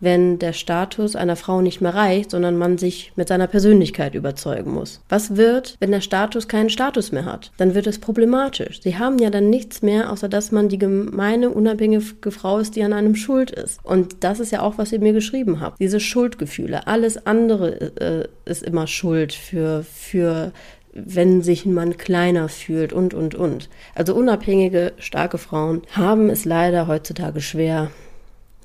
wenn 0.00 0.38
der 0.38 0.52
Status 0.52 1.16
einer 1.16 1.36
Frau 1.36 1.60
nicht 1.60 1.80
mehr 1.80 1.94
reicht, 1.94 2.30
sondern 2.30 2.56
man 2.56 2.78
sich 2.78 3.12
mit 3.16 3.28
seiner 3.28 3.46
Persönlichkeit 3.46 4.14
überzeugen 4.14 4.72
muss? 4.72 5.00
Was 5.08 5.36
wird, 5.36 5.76
wenn 5.80 5.90
der 5.90 6.00
Status 6.00 6.48
keinen 6.48 6.70
Status 6.70 7.12
mehr 7.12 7.24
hat? 7.24 7.52
Dann 7.56 7.74
wird 7.74 7.86
es 7.86 7.98
problematisch. 7.98 8.80
Sie 8.82 8.98
haben 8.98 9.18
ja 9.18 9.30
dann 9.30 9.50
nichts 9.50 9.82
mehr, 9.82 10.12
außer 10.12 10.28
dass 10.28 10.52
man 10.52 10.68
die 10.68 10.78
gemeine, 10.78 11.50
unabhängige 11.50 12.30
Frau 12.30 12.58
ist, 12.58 12.76
die 12.76 12.82
an 12.82 12.92
einem 12.92 13.16
schuld 13.16 13.50
ist. 13.50 13.80
Und 13.84 14.24
das 14.24 14.40
ist 14.40 14.52
ja 14.52 14.62
auch, 14.62 14.78
was 14.78 14.92
ihr 14.92 15.00
mir 15.00 15.12
geschrieben 15.12 15.60
habt. 15.60 15.80
Diese 15.80 16.00
Schuldgefühle. 16.00 16.86
Alles 16.86 17.26
andere 17.26 17.96
äh, 18.00 18.28
ist 18.50 18.62
immer 18.62 18.86
Schuld 18.86 19.32
für, 19.32 19.84
für 19.84 20.52
wenn 20.96 21.42
sich 21.42 21.66
ein 21.66 21.74
Mann 21.74 21.96
kleiner 21.96 22.48
fühlt 22.48 22.92
und, 22.92 23.12
und, 23.12 23.34
und. 23.34 23.68
Also 23.94 24.14
unabhängige, 24.14 24.92
starke 24.98 25.38
Frauen 25.38 25.82
haben 25.92 26.30
es 26.30 26.44
leider 26.44 26.86
heutzutage 26.86 27.40
schwer, 27.40 27.90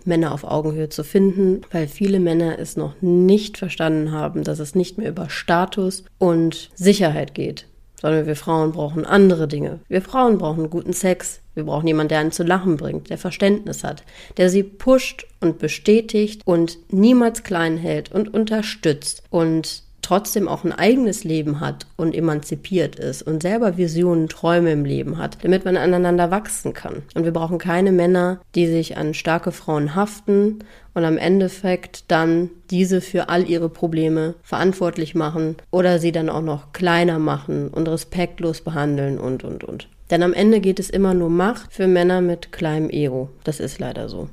Männer 0.06 0.34
auf 0.34 0.44
Augenhöhe 0.44 0.90
zu 0.90 1.04
finden, 1.04 1.62
weil 1.72 1.88
viele 1.88 2.20
Männer 2.20 2.60
es 2.60 2.78
noch 2.78 2.94
nicht 3.02 3.58
verstanden 3.58 4.12
haben, 4.12 4.44
dass 4.44 4.60
es 4.60 4.76
nicht 4.76 4.98
mehr 4.98 5.10
über 5.10 5.30
Status 5.30 6.04
und 6.18 6.70
Sicherheit 6.76 7.34
geht, 7.34 7.68
sondern 8.02 8.26
wir 8.26 8.36
Frauen 8.36 8.72
brauchen 8.72 9.06
andere 9.06 9.48
Dinge. 9.48 9.80
Wir 9.88 10.02
Frauen 10.02 10.38
brauchen 10.38 10.70
guten 10.70 10.94
Sex. 10.94 11.42
Wir 11.54 11.66
brauchen 11.66 11.88
jemanden, 11.88 12.10
der 12.10 12.20
einen 12.20 12.32
zu 12.32 12.44
lachen 12.44 12.78
bringt, 12.78 13.10
der 13.10 13.18
Verständnis 13.18 13.84
hat, 13.84 14.04
der 14.38 14.50
sie 14.50 14.64
pusht 14.64 15.28
und 15.42 15.60
bestätigt 15.60 16.42
und 16.46 16.78
niemals 16.92 17.44
klein 17.44 17.78
hält 17.78 18.12
und 18.12 18.34
unterstützt 18.34 19.24
und 19.30 19.84
trotzdem 20.02 20.48
auch 20.48 20.64
ein 20.64 20.72
eigenes 20.72 21.24
Leben 21.24 21.60
hat 21.60 21.86
und 21.98 22.16
emanzipiert 22.16 22.96
ist 22.96 23.22
und 23.24 23.42
selber 23.42 23.78
Visionen, 23.78 24.28
Träume 24.28 24.72
im 24.72 24.86
Leben 24.86 25.18
hat, 25.18 25.38
damit 25.44 25.66
man 25.66 25.78
aneinander 25.78 26.32
wachsen 26.32 26.74
kann. 26.74 27.04
Und 27.16 27.24
wir 27.24 27.34
brauchen 27.34 27.58
keine 27.58 27.92
Männer, 27.92 28.42
die 28.56 28.68
sich 28.68 28.98
an 28.98 29.14
starke 29.14 29.52
Frauen 29.52 29.96
haften 29.96 30.60
und 30.94 31.06
am 31.06 31.18
Endeffekt 31.18 32.06
dann 32.10 32.50
diese 32.70 33.02
für 33.02 33.30
all 33.30 33.50
ihre 33.50 33.70
Probleme 33.70 34.36
verantwortlich 34.44 35.16
machen 35.16 35.56
oder 35.72 36.00
sie 36.00 36.12
dann 36.12 36.30
auch 36.30 36.42
noch 36.42 36.74
kleiner 36.74 37.20
machen 37.20 37.70
und 37.70 37.88
respektlos 37.88 38.62
behandeln 38.62 39.20
und, 39.20 39.44
und, 39.44 39.64
und. 39.64 39.88
Denn 40.10 40.24
am 40.24 40.34
Ende 40.34 40.60
geht 40.60 40.80
es 40.80 40.90
immer 40.90 41.14
nur 41.14 41.30
Macht 41.30 41.72
für 41.72 41.88
Männer 41.88 42.20
mit 42.20 42.52
kleinem 42.52 42.90
Ego. 42.90 43.30
Das 43.46 43.62
ist 43.62 43.80
leider 43.80 44.10
so. 44.10 44.28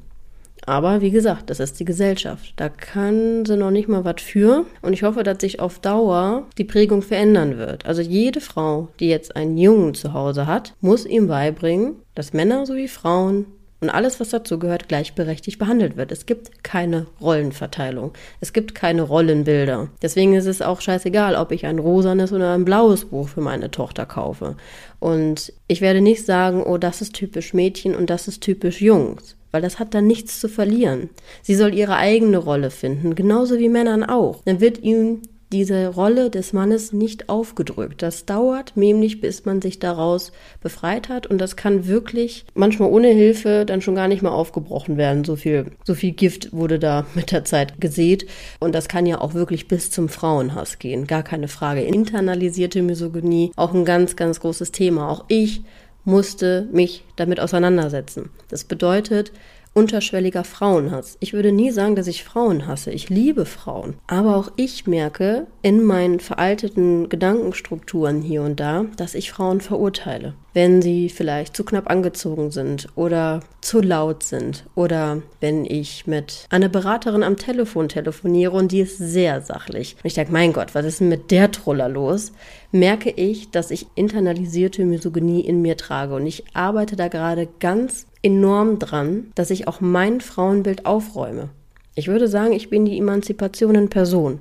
Aber 0.68 1.00
wie 1.00 1.10
gesagt, 1.10 1.48
das 1.48 1.60
ist 1.60 1.80
die 1.80 1.86
Gesellschaft. 1.86 2.52
Da 2.56 2.68
kann 2.68 3.46
sie 3.46 3.56
noch 3.56 3.70
nicht 3.70 3.88
mal 3.88 4.04
was 4.04 4.20
für. 4.20 4.66
Und 4.82 4.92
ich 4.92 5.02
hoffe, 5.02 5.22
dass 5.22 5.40
sich 5.40 5.60
auf 5.60 5.78
Dauer 5.78 6.46
die 6.58 6.64
Prägung 6.64 7.00
verändern 7.00 7.56
wird. 7.56 7.86
Also 7.86 8.02
jede 8.02 8.42
Frau, 8.42 8.88
die 9.00 9.08
jetzt 9.08 9.34
einen 9.34 9.56
Jungen 9.56 9.94
zu 9.94 10.12
Hause 10.12 10.46
hat, 10.46 10.74
muss 10.82 11.06
ihm 11.06 11.26
beibringen, 11.26 11.94
dass 12.14 12.34
Männer 12.34 12.66
sowie 12.66 12.88
Frauen 12.88 13.46
und 13.80 13.88
alles, 13.88 14.20
was 14.20 14.28
dazugehört, 14.28 14.88
gleichberechtigt 14.88 15.58
behandelt 15.58 15.96
wird. 15.96 16.12
Es 16.12 16.26
gibt 16.26 16.62
keine 16.62 17.06
Rollenverteilung. 17.18 18.12
Es 18.42 18.52
gibt 18.52 18.74
keine 18.74 19.00
Rollenbilder. 19.00 19.88
Deswegen 20.02 20.34
ist 20.34 20.44
es 20.44 20.60
auch 20.60 20.82
scheißegal, 20.82 21.34
ob 21.34 21.50
ich 21.50 21.64
ein 21.64 21.78
rosanes 21.78 22.30
oder 22.30 22.52
ein 22.52 22.66
blaues 22.66 23.06
Buch 23.06 23.30
für 23.30 23.40
meine 23.40 23.70
Tochter 23.70 24.04
kaufe. 24.04 24.56
Und 25.00 25.50
ich 25.66 25.80
werde 25.80 26.02
nicht 26.02 26.26
sagen, 26.26 26.62
oh, 26.62 26.76
das 26.76 27.00
ist 27.00 27.14
typisch 27.14 27.54
Mädchen 27.54 27.94
und 27.94 28.10
das 28.10 28.28
ist 28.28 28.42
typisch 28.42 28.82
Jungs 28.82 29.37
weil 29.50 29.62
das 29.62 29.78
hat 29.78 29.94
dann 29.94 30.06
nichts 30.06 30.40
zu 30.40 30.48
verlieren. 30.48 31.10
Sie 31.42 31.54
soll 31.54 31.74
ihre 31.74 31.96
eigene 31.96 32.38
Rolle 32.38 32.70
finden, 32.70 33.14
genauso 33.14 33.58
wie 33.58 33.68
Männern 33.68 34.04
auch. 34.04 34.42
Dann 34.44 34.60
wird 34.60 34.82
ihm 34.82 35.22
diese 35.52 35.88
Rolle 35.88 36.30
des 36.30 36.52
Mannes 36.52 36.92
nicht 36.92 37.28
aufgedrückt. 37.28 38.02
Das 38.02 38.26
dauert 38.26 38.76
nämlich, 38.76 39.20
bis 39.20 39.44
man 39.44 39.62
sich 39.62 39.78
daraus 39.78 40.32
befreit 40.60 41.08
hat 41.08 41.26
und 41.26 41.38
das 41.38 41.56
kann 41.56 41.86
wirklich 41.86 42.44
manchmal 42.54 42.90
ohne 42.90 43.08
Hilfe 43.08 43.64
dann 43.64 43.80
schon 43.80 43.94
gar 43.94 44.08
nicht 44.08 44.22
mehr 44.22 44.32
aufgebrochen 44.32 44.96
werden. 44.96 45.24
So 45.24 45.36
viel, 45.36 45.72
so 45.84 45.94
viel 45.94 46.12
Gift 46.12 46.52
wurde 46.52 46.78
da 46.78 47.06
mit 47.14 47.32
der 47.32 47.44
Zeit 47.44 47.80
gesät 47.80 48.26
und 48.60 48.74
das 48.74 48.88
kann 48.88 49.06
ja 49.06 49.20
auch 49.20 49.34
wirklich 49.34 49.68
bis 49.68 49.90
zum 49.90 50.08
Frauenhass 50.08 50.78
gehen. 50.78 51.06
Gar 51.06 51.22
keine 51.22 51.48
Frage. 51.48 51.80
Internalisierte 51.80 52.82
Misogynie, 52.82 53.52
auch 53.56 53.72
ein 53.72 53.84
ganz, 53.84 54.16
ganz 54.16 54.40
großes 54.40 54.72
Thema. 54.72 55.08
Auch 55.08 55.24
ich 55.28 55.62
musste 56.08 56.66
mich 56.72 57.04
damit 57.16 57.38
auseinandersetzen. 57.38 58.30
Das 58.48 58.64
bedeutet 58.64 59.30
unterschwelliger 59.74 60.42
Frauenhass. 60.42 61.18
Ich 61.20 61.34
würde 61.34 61.52
nie 61.52 61.70
sagen, 61.70 61.94
dass 61.94 62.06
ich 62.06 62.24
Frauen 62.24 62.66
hasse. 62.66 62.90
Ich 62.90 63.10
liebe 63.10 63.44
Frauen. 63.44 63.94
Aber 64.06 64.36
auch 64.36 64.50
ich 64.56 64.86
merke 64.86 65.46
in 65.62 65.84
meinen 65.84 66.18
veralteten 66.18 67.08
Gedankenstrukturen 67.10 68.22
hier 68.22 68.42
und 68.42 68.58
da, 68.58 68.86
dass 68.96 69.14
ich 69.14 69.30
Frauen 69.30 69.60
verurteile. 69.60 70.34
Wenn 70.58 70.82
sie 70.82 71.08
vielleicht 71.08 71.56
zu 71.56 71.62
knapp 71.62 71.88
angezogen 71.88 72.50
sind 72.50 72.88
oder 72.96 73.38
zu 73.60 73.80
laut 73.80 74.24
sind 74.24 74.64
oder 74.74 75.22
wenn 75.38 75.64
ich 75.64 76.08
mit 76.08 76.48
einer 76.50 76.68
Beraterin 76.68 77.22
am 77.22 77.36
Telefon 77.36 77.88
telefoniere 77.88 78.50
und 78.56 78.72
die 78.72 78.80
ist 78.80 78.98
sehr 78.98 79.40
sachlich. 79.40 79.94
Und 80.02 80.06
ich 80.06 80.14
denke, 80.14 80.32
mein 80.32 80.52
Gott, 80.52 80.74
was 80.74 80.84
ist 80.84 80.98
denn 80.98 81.10
mit 81.10 81.30
der 81.30 81.52
Troller 81.52 81.88
los? 81.88 82.32
Merke 82.72 83.10
ich, 83.10 83.52
dass 83.52 83.70
ich 83.70 83.86
internalisierte 83.94 84.84
Misogynie 84.84 85.42
in 85.42 85.62
mir 85.62 85.76
trage 85.76 86.16
und 86.16 86.26
ich 86.26 86.42
arbeite 86.54 86.96
da 86.96 87.06
gerade 87.06 87.46
ganz 87.60 88.08
enorm 88.24 88.80
dran, 88.80 89.30
dass 89.36 89.50
ich 89.50 89.68
auch 89.68 89.80
mein 89.80 90.20
Frauenbild 90.20 90.86
aufräume. 90.86 91.50
Ich 91.94 92.08
würde 92.08 92.26
sagen, 92.26 92.52
ich 92.52 92.68
bin 92.68 92.84
die 92.84 92.98
Emanzipation 92.98 93.76
in 93.76 93.90
Person. 93.90 94.40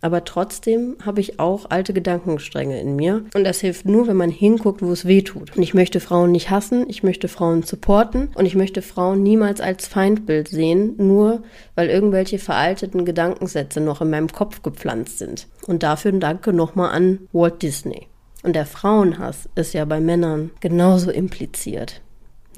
Aber 0.00 0.24
trotzdem 0.24 0.96
habe 1.04 1.20
ich 1.20 1.40
auch 1.40 1.70
alte 1.70 1.92
Gedankenstränge 1.92 2.80
in 2.80 2.96
mir. 2.96 3.24
Und 3.34 3.44
das 3.44 3.60
hilft 3.60 3.86
nur, 3.86 4.06
wenn 4.06 4.16
man 4.16 4.30
hinguckt, 4.30 4.82
wo 4.82 4.92
es 4.92 5.06
weh 5.06 5.22
tut. 5.22 5.56
Und 5.56 5.62
ich 5.62 5.74
möchte 5.74 6.00
Frauen 6.00 6.32
nicht 6.32 6.50
hassen, 6.50 6.86
ich 6.88 7.02
möchte 7.02 7.28
Frauen 7.28 7.62
supporten 7.62 8.28
und 8.34 8.46
ich 8.46 8.54
möchte 8.54 8.82
Frauen 8.82 9.22
niemals 9.22 9.60
als 9.60 9.86
Feindbild 9.86 10.48
sehen, 10.48 10.94
nur 10.98 11.42
weil 11.74 11.88
irgendwelche 11.88 12.38
veralteten 12.38 13.04
Gedankensätze 13.04 13.80
noch 13.80 14.00
in 14.00 14.10
meinem 14.10 14.28
Kopf 14.28 14.62
gepflanzt 14.62 15.18
sind. 15.18 15.48
Und 15.66 15.82
dafür 15.82 16.12
ein 16.12 16.20
Danke 16.20 16.52
nochmal 16.52 16.90
an 16.90 17.20
Walt 17.32 17.62
Disney. 17.62 18.06
Und 18.42 18.54
der 18.54 18.66
Frauenhass 18.66 19.48
ist 19.56 19.74
ja 19.74 19.84
bei 19.84 20.00
Männern 20.00 20.50
genauso 20.60 21.10
impliziert. 21.10 22.00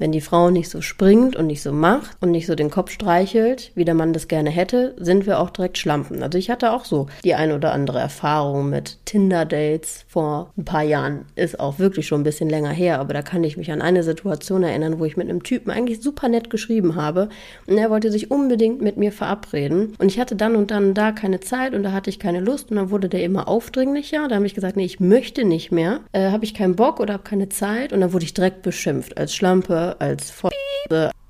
Wenn 0.01 0.11
die 0.11 0.19
Frau 0.19 0.49
nicht 0.49 0.67
so 0.67 0.81
springt 0.81 1.35
und 1.35 1.45
nicht 1.45 1.61
so 1.61 1.71
macht 1.71 2.17
und 2.21 2.31
nicht 2.31 2.47
so 2.47 2.55
den 2.55 2.71
Kopf 2.71 2.89
streichelt, 2.89 3.71
wie 3.75 3.85
der 3.85 3.93
Mann 3.93 4.13
das 4.13 4.27
gerne 4.27 4.49
hätte, 4.49 4.95
sind 4.97 5.27
wir 5.27 5.39
auch 5.39 5.51
direkt 5.51 5.77
Schlampen. 5.77 6.23
Also 6.23 6.39
ich 6.39 6.49
hatte 6.49 6.71
auch 6.71 6.85
so 6.85 7.05
die 7.23 7.35
ein 7.35 7.51
oder 7.51 7.71
andere 7.71 7.99
Erfahrung 7.99 8.71
mit 8.71 8.97
Tinder-Dates 9.05 10.05
vor 10.07 10.53
ein 10.57 10.65
paar 10.65 10.81
Jahren. 10.81 11.25
Ist 11.35 11.59
auch 11.59 11.77
wirklich 11.77 12.07
schon 12.07 12.21
ein 12.21 12.23
bisschen 12.23 12.49
länger 12.49 12.71
her, 12.71 12.99
aber 12.99 13.13
da 13.13 13.21
kann 13.21 13.43
ich 13.43 13.57
mich 13.57 13.71
an 13.71 13.83
eine 13.83 14.01
Situation 14.01 14.63
erinnern, 14.63 14.97
wo 14.97 15.05
ich 15.05 15.17
mit 15.17 15.29
einem 15.29 15.43
Typen 15.43 15.69
eigentlich 15.69 16.01
super 16.01 16.29
nett 16.29 16.49
geschrieben 16.49 16.95
habe 16.95 17.29
und 17.67 17.77
er 17.77 17.91
wollte 17.91 18.11
sich 18.11 18.31
unbedingt 18.31 18.81
mit 18.81 18.97
mir 18.97 19.11
verabreden 19.11 19.93
und 19.99 20.07
ich 20.07 20.19
hatte 20.19 20.35
dann 20.35 20.55
und 20.55 20.71
dann 20.71 20.95
da 20.95 21.11
keine 21.11 21.41
Zeit 21.41 21.75
und 21.75 21.83
da 21.83 21.91
hatte 21.91 22.09
ich 22.09 22.17
keine 22.17 22.39
Lust 22.39 22.71
und 22.71 22.77
dann 22.77 22.89
wurde 22.89 23.07
der 23.07 23.23
immer 23.23 23.47
aufdringlicher. 23.47 24.27
Da 24.27 24.37
habe 24.37 24.47
ich 24.47 24.55
gesagt, 24.55 24.77
nee, 24.77 24.85
ich 24.85 24.99
möchte 24.99 25.45
nicht 25.45 25.71
mehr, 25.71 25.99
äh, 26.11 26.31
habe 26.31 26.43
ich 26.43 26.55
keinen 26.55 26.75
Bock 26.75 26.99
oder 26.99 27.13
habe 27.13 27.23
keine 27.23 27.49
Zeit 27.49 27.93
und 27.93 28.01
dann 28.01 28.13
wurde 28.13 28.25
ich 28.25 28.33
direkt 28.33 28.63
beschimpft 28.63 29.19
als 29.19 29.35
Schlampe, 29.35 29.90
als 29.99 30.31
voll. 30.31 30.51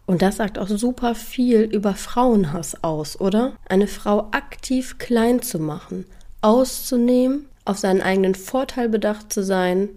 Und 0.06 0.22
das 0.22 0.38
sagt 0.38 0.60
auch 0.60 0.68
super 0.68 1.16
viel 1.16 1.62
über 1.62 1.94
Frauenhass 1.94 2.84
aus, 2.84 3.20
oder? 3.20 3.54
Eine 3.70 3.88
Frau 3.88 4.28
aktiv 4.32 4.98
klein 4.98 5.42
zu 5.42 5.60
machen, 5.60 6.06
auszunehmen, 6.42 7.46
auf 7.64 7.78
seinen 7.78 8.02
eigenen 8.02 8.36
Vorteil 8.36 8.90
bedacht 8.90 9.32
zu 9.32 9.44
sein, 9.44 9.90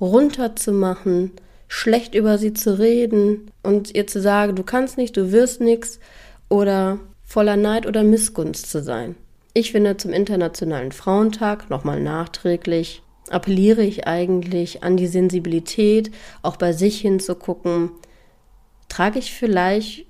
runterzumachen, 0.00 1.32
schlecht 1.68 2.14
über 2.14 2.38
sie 2.38 2.52
zu 2.52 2.78
reden 2.78 3.50
und 3.62 3.94
ihr 3.94 4.06
zu 4.06 4.20
sagen, 4.20 4.56
du 4.56 4.64
kannst 4.64 4.96
nicht, 4.96 5.16
du 5.16 5.30
wirst 5.30 5.60
nichts 5.60 6.00
oder 6.48 6.98
voller 7.22 7.56
Neid 7.56 7.86
oder 7.86 8.02
Missgunst 8.02 8.70
zu 8.70 8.82
sein. 8.82 9.14
Ich 9.54 9.72
finde 9.72 9.96
zum 9.96 10.12
Internationalen 10.12 10.90
Frauentag 10.90 11.70
nochmal 11.70 12.00
nachträglich 12.00 13.02
appelliere 13.30 13.82
ich 13.82 14.06
eigentlich 14.06 14.82
an 14.82 14.96
die 14.96 15.06
Sensibilität, 15.06 16.10
auch 16.42 16.56
bei 16.56 16.72
sich 16.72 17.00
hinzugucken, 17.00 17.90
Trage 18.90 19.18
ich 19.18 19.32
vielleicht 19.32 20.04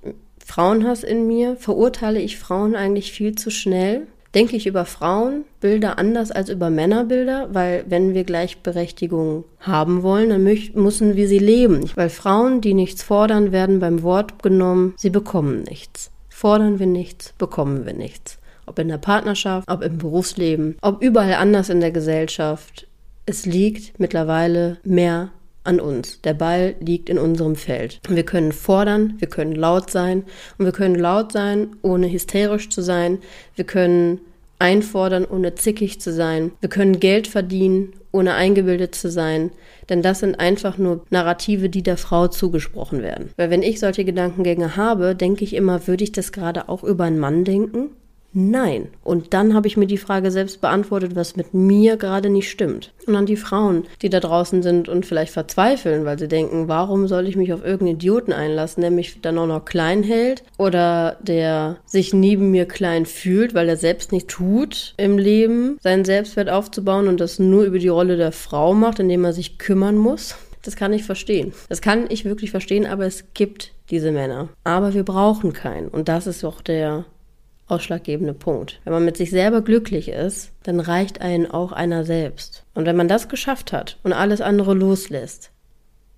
Frauenhass 0.45 1.03
in 1.03 1.27
mir? 1.27 1.55
Verurteile 1.55 2.19
ich 2.19 2.37
Frauen 2.37 2.75
eigentlich 2.75 3.13
viel 3.13 3.35
zu 3.35 3.49
schnell? 3.49 4.07
Denke 4.33 4.55
ich 4.55 4.65
über 4.65 4.85
Frauenbilder 4.85 5.97
anders 5.97 6.31
als 6.31 6.49
über 6.49 6.69
Männerbilder? 6.69 7.49
Weil 7.53 7.85
wenn 7.87 8.13
wir 8.13 8.23
Gleichberechtigung 8.23 9.45
haben 9.59 10.03
wollen, 10.03 10.29
dann 10.29 10.43
müssen 10.43 11.15
wir 11.15 11.27
sie 11.27 11.39
leben. 11.39 11.89
Weil 11.95 12.09
Frauen, 12.09 12.59
die 12.59 12.73
nichts 12.73 13.03
fordern, 13.03 13.51
werden 13.51 13.79
beim 13.79 14.03
Wort 14.03 14.41
genommen, 14.41 14.93
sie 14.97 15.09
bekommen 15.09 15.63
nichts. 15.63 16.11
Fordern 16.29 16.79
wir 16.79 16.87
nichts, 16.87 17.33
bekommen 17.37 17.85
wir 17.85 17.93
nichts. 17.93 18.39
Ob 18.65 18.79
in 18.79 18.87
der 18.87 18.97
Partnerschaft, 18.97 19.69
ob 19.69 19.83
im 19.83 19.99
Berufsleben, 19.99 20.77
ob 20.81 21.03
überall 21.03 21.35
anders 21.35 21.69
in 21.69 21.81
der 21.81 21.91
Gesellschaft. 21.91 22.87
Es 23.25 23.45
liegt 23.45 23.99
mittlerweile 23.99 24.79
mehr 24.83 25.29
an 25.63 25.79
uns. 25.79 26.21
Der 26.21 26.33
Ball 26.33 26.75
liegt 26.79 27.09
in 27.09 27.17
unserem 27.17 27.55
Feld. 27.55 27.99
Wir 28.07 28.23
können 28.23 28.51
fordern, 28.51 29.15
wir 29.19 29.27
können 29.27 29.53
laut 29.53 29.91
sein 29.91 30.23
und 30.57 30.65
wir 30.65 30.71
können 30.71 30.95
laut 30.95 31.31
sein, 31.31 31.75
ohne 31.81 32.11
hysterisch 32.11 32.69
zu 32.69 32.81
sein. 32.81 33.19
Wir 33.55 33.65
können 33.65 34.21
einfordern, 34.59 35.25
ohne 35.25 35.55
zickig 35.55 35.99
zu 35.99 36.13
sein. 36.13 36.51
Wir 36.61 36.69
können 36.69 36.99
Geld 36.99 37.27
verdienen, 37.27 37.93
ohne 38.11 38.33
eingebildet 38.33 38.95
zu 38.95 39.09
sein. 39.09 39.51
Denn 39.89 40.01
das 40.01 40.19
sind 40.19 40.39
einfach 40.39 40.77
nur 40.77 41.03
Narrative, 41.09 41.69
die 41.69 41.81
der 41.81 41.97
Frau 41.97 42.27
zugesprochen 42.27 43.01
werden. 43.01 43.31
Weil 43.37 43.49
wenn 43.49 43.63
ich 43.63 43.79
solche 43.79 44.05
Gedankengänge 44.05 44.75
habe, 44.75 45.15
denke 45.15 45.43
ich 45.43 45.55
immer, 45.55 45.87
würde 45.87 46.03
ich 46.03 46.11
das 46.11 46.31
gerade 46.31 46.69
auch 46.69 46.83
über 46.83 47.05
einen 47.05 47.19
Mann 47.19 47.43
denken? 47.43 47.89
Nein. 48.33 48.87
Und 49.03 49.33
dann 49.33 49.53
habe 49.53 49.67
ich 49.67 49.75
mir 49.75 49.87
die 49.87 49.97
Frage 49.97 50.31
selbst 50.31 50.61
beantwortet, 50.61 51.15
was 51.15 51.35
mit 51.35 51.53
mir 51.53 51.97
gerade 51.97 52.29
nicht 52.29 52.49
stimmt. 52.49 52.93
Und 53.05 53.15
an 53.15 53.25
die 53.25 53.35
Frauen, 53.35 53.85
die 54.01 54.09
da 54.09 54.19
draußen 54.19 54.63
sind 54.63 54.87
und 54.87 55.05
vielleicht 55.05 55.33
verzweifeln, 55.33 56.05
weil 56.05 56.17
sie 56.17 56.29
denken, 56.29 56.67
warum 56.67 57.07
soll 57.07 57.27
ich 57.27 57.35
mich 57.35 57.51
auf 57.51 57.63
irgendeinen 57.63 57.95
Idioten 57.95 58.31
einlassen, 58.31 58.81
der 58.81 58.91
mich 58.91 59.21
dann 59.21 59.37
auch 59.37 59.47
noch 59.47 59.65
klein 59.65 60.03
hält 60.03 60.43
oder 60.57 61.17
der 61.21 61.77
sich 61.85 62.13
neben 62.13 62.51
mir 62.51 62.65
klein 62.65 63.05
fühlt, 63.05 63.53
weil 63.53 63.67
er 63.67 63.77
selbst 63.77 64.11
nicht 64.13 64.29
tut 64.29 64.93
im 64.97 65.17
Leben, 65.17 65.77
seinen 65.81 66.05
Selbstwert 66.05 66.49
aufzubauen 66.49 67.07
und 67.07 67.19
das 67.19 67.37
nur 67.37 67.63
über 67.63 67.79
die 67.79 67.89
Rolle 67.89 68.15
der 68.15 68.31
Frau 68.31 68.73
macht, 68.73 68.99
indem 68.99 69.25
er 69.25 69.33
sich 69.33 69.57
kümmern 69.57 69.97
muss. 69.97 70.35
Das 70.63 70.75
kann 70.75 70.93
ich 70.93 71.03
verstehen. 71.03 71.53
Das 71.69 71.81
kann 71.81 72.05
ich 72.09 72.23
wirklich 72.23 72.51
verstehen, 72.51 72.85
aber 72.85 73.05
es 73.05 73.33
gibt 73.33 73.73
diese 73.89 74.11
Männer. 74.11 74.49
Aber 74.63 74.93
wir 74.93 75.03
brauchen 75.03 75.53
keinen. 75.53 75.87
Und 75.87 76.07
das 76.07 76.27
ist 76.27 76.45
auch 76.45 76.61
der 76.61 77.05
ausschlaggebende 77.71 78.33
Punkt. 78.33 78.79
Wenn 78.83 78.93
man 78.93 79.05
mit 79.05 79.17
sich 79.17 79.31
selber 79.31 79.61
glücklich 79.61 80.09
ist, 80.09 80.51
dann 80.63 80.79
reicht 80.79 81.21
einen 81.21 81.49
auch 81.49 81.71
einer 81.71 82.03
selbst. 82.03 82.63
Und 82.73 82.85
wenn 82.85 82.97
man 82.97 83.07
das 83.07 83.29
geschafft 83.29 83.73
hat 83.73 83.97
und 84.03 84.13
alles 84.13 84.41
andere 84.41 84.73
loslässt, 84.73 85.51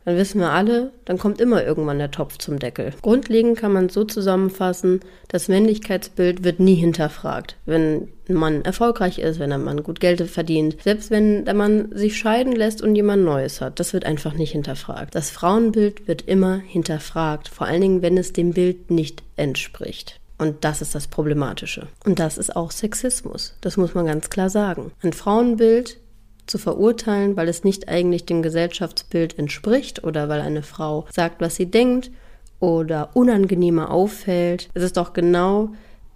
dann 0.06 0.18
wissen 0.18 0.42
wir 0.42 0.50
alle, 0.50 0.92
dann 1.06 1.18
kommt 1.18 1.40
immer 1.40 1.64
irgendwann 1.64 1.98
der 1.98 2.12
Topf 2.12 2.38
zum 2.38 2.60
Deckel. 2.60 2.92
Grundlegend 3.02 3.58
kann 3.58 3.72
man 3.72 3.86
es 3.86 3.94
so 3.94 4.04
zusammenfassen, 4.04 5.00
das 5.30 5.48
Männlichkeitsbild 5.48 6.44
wird 6.44 6.60
nie 6.60 6.76
hinterfragt. 6.76 7.56
Wenn 7.66 8.10
ein 8.28 8.36
Mann 8.36 8.66
erfolgreich 8.66 9.20
ist, 9.20 9.40
wenn 9.40 9.54
ein 9.54 9.64
Mann 9.64 9.84
gut 9.84 10.02
Geld 10.02 10.22
verdient, 10.30 10.78
selbst 10.84 11.10
wenn 11.10 11.46
der 11.46 11.54
Mann 11.54 11.90
sich 11.94 12.18
scheiden 12.18 12.54
lässt 12.54 12.82
und 12.82 12.96
jemand 12.96 13.24
Neues 13.24 13.62
hat, 13.62 13.80
das 13.80 13.94
wird 13.94 14.06
einfach 14.06 14.34
nicht 14.34 14.52
hinterfragt. 14.52 15.16
Das 15.16 15.30
Frauenbild 15.30 16.08
wird 16.08 16.24
immer 16.24 16.58
hinterfragt, 16.58 17.48
vor 17.48 17.68
allen 17.68 17.82
Dingen, 17.82 18.02
wenn 18.02 18.18
es 18.18 18.34
dem 18.34 18.52
Bild 18.52 18.92
nicht 18.92 19.24
entspricht. 19.38 20.20
Und 20.38 20.64
das 20.64 20.82
ist 20.82 20.96
das 20.96 21.08
Problematische. 21.08 21.88
Und 22.06 22.20
das 22.20 22.38
ist 22.38 22.56
auch 22.56 22.72
Sexismus. 22.72 23.56
Das 23.62 23.78
muss 23.78 23.94
man 23.94 24.06
ganz 24.06 24.30
klar 24.30 24.50
sagen. 24.50 24.92
Ein 25.02 25.14
Frauenbild 25.14 26.00
zu 26.46 26.58
verurteilen, 26.58 27.36
weil 27.38 27.48
es 27.48 27.64
nicht 27.64 27.88
eigentlich 27.88 28.26
dem 28.26 28.42
Gesellschaftsbild 28.42 29.38
entspricht 29.40 30.04
oder 30.04 30.30
weil 30.30 30.42
eine 30.42 30.64
Frau 30.64 31.06
sagt, 31.12 31.40
was 31.42 31.56
sie 31.56 31.68
denkt 31.68 32.12
oder 32.60 33.12
unangenehmer 33.14 33.92
auffällt. 33.92 34.70
Es 34.74 34.84
ist 34.84 34.98
doch 34.98 35.14
genau 35.14 35.70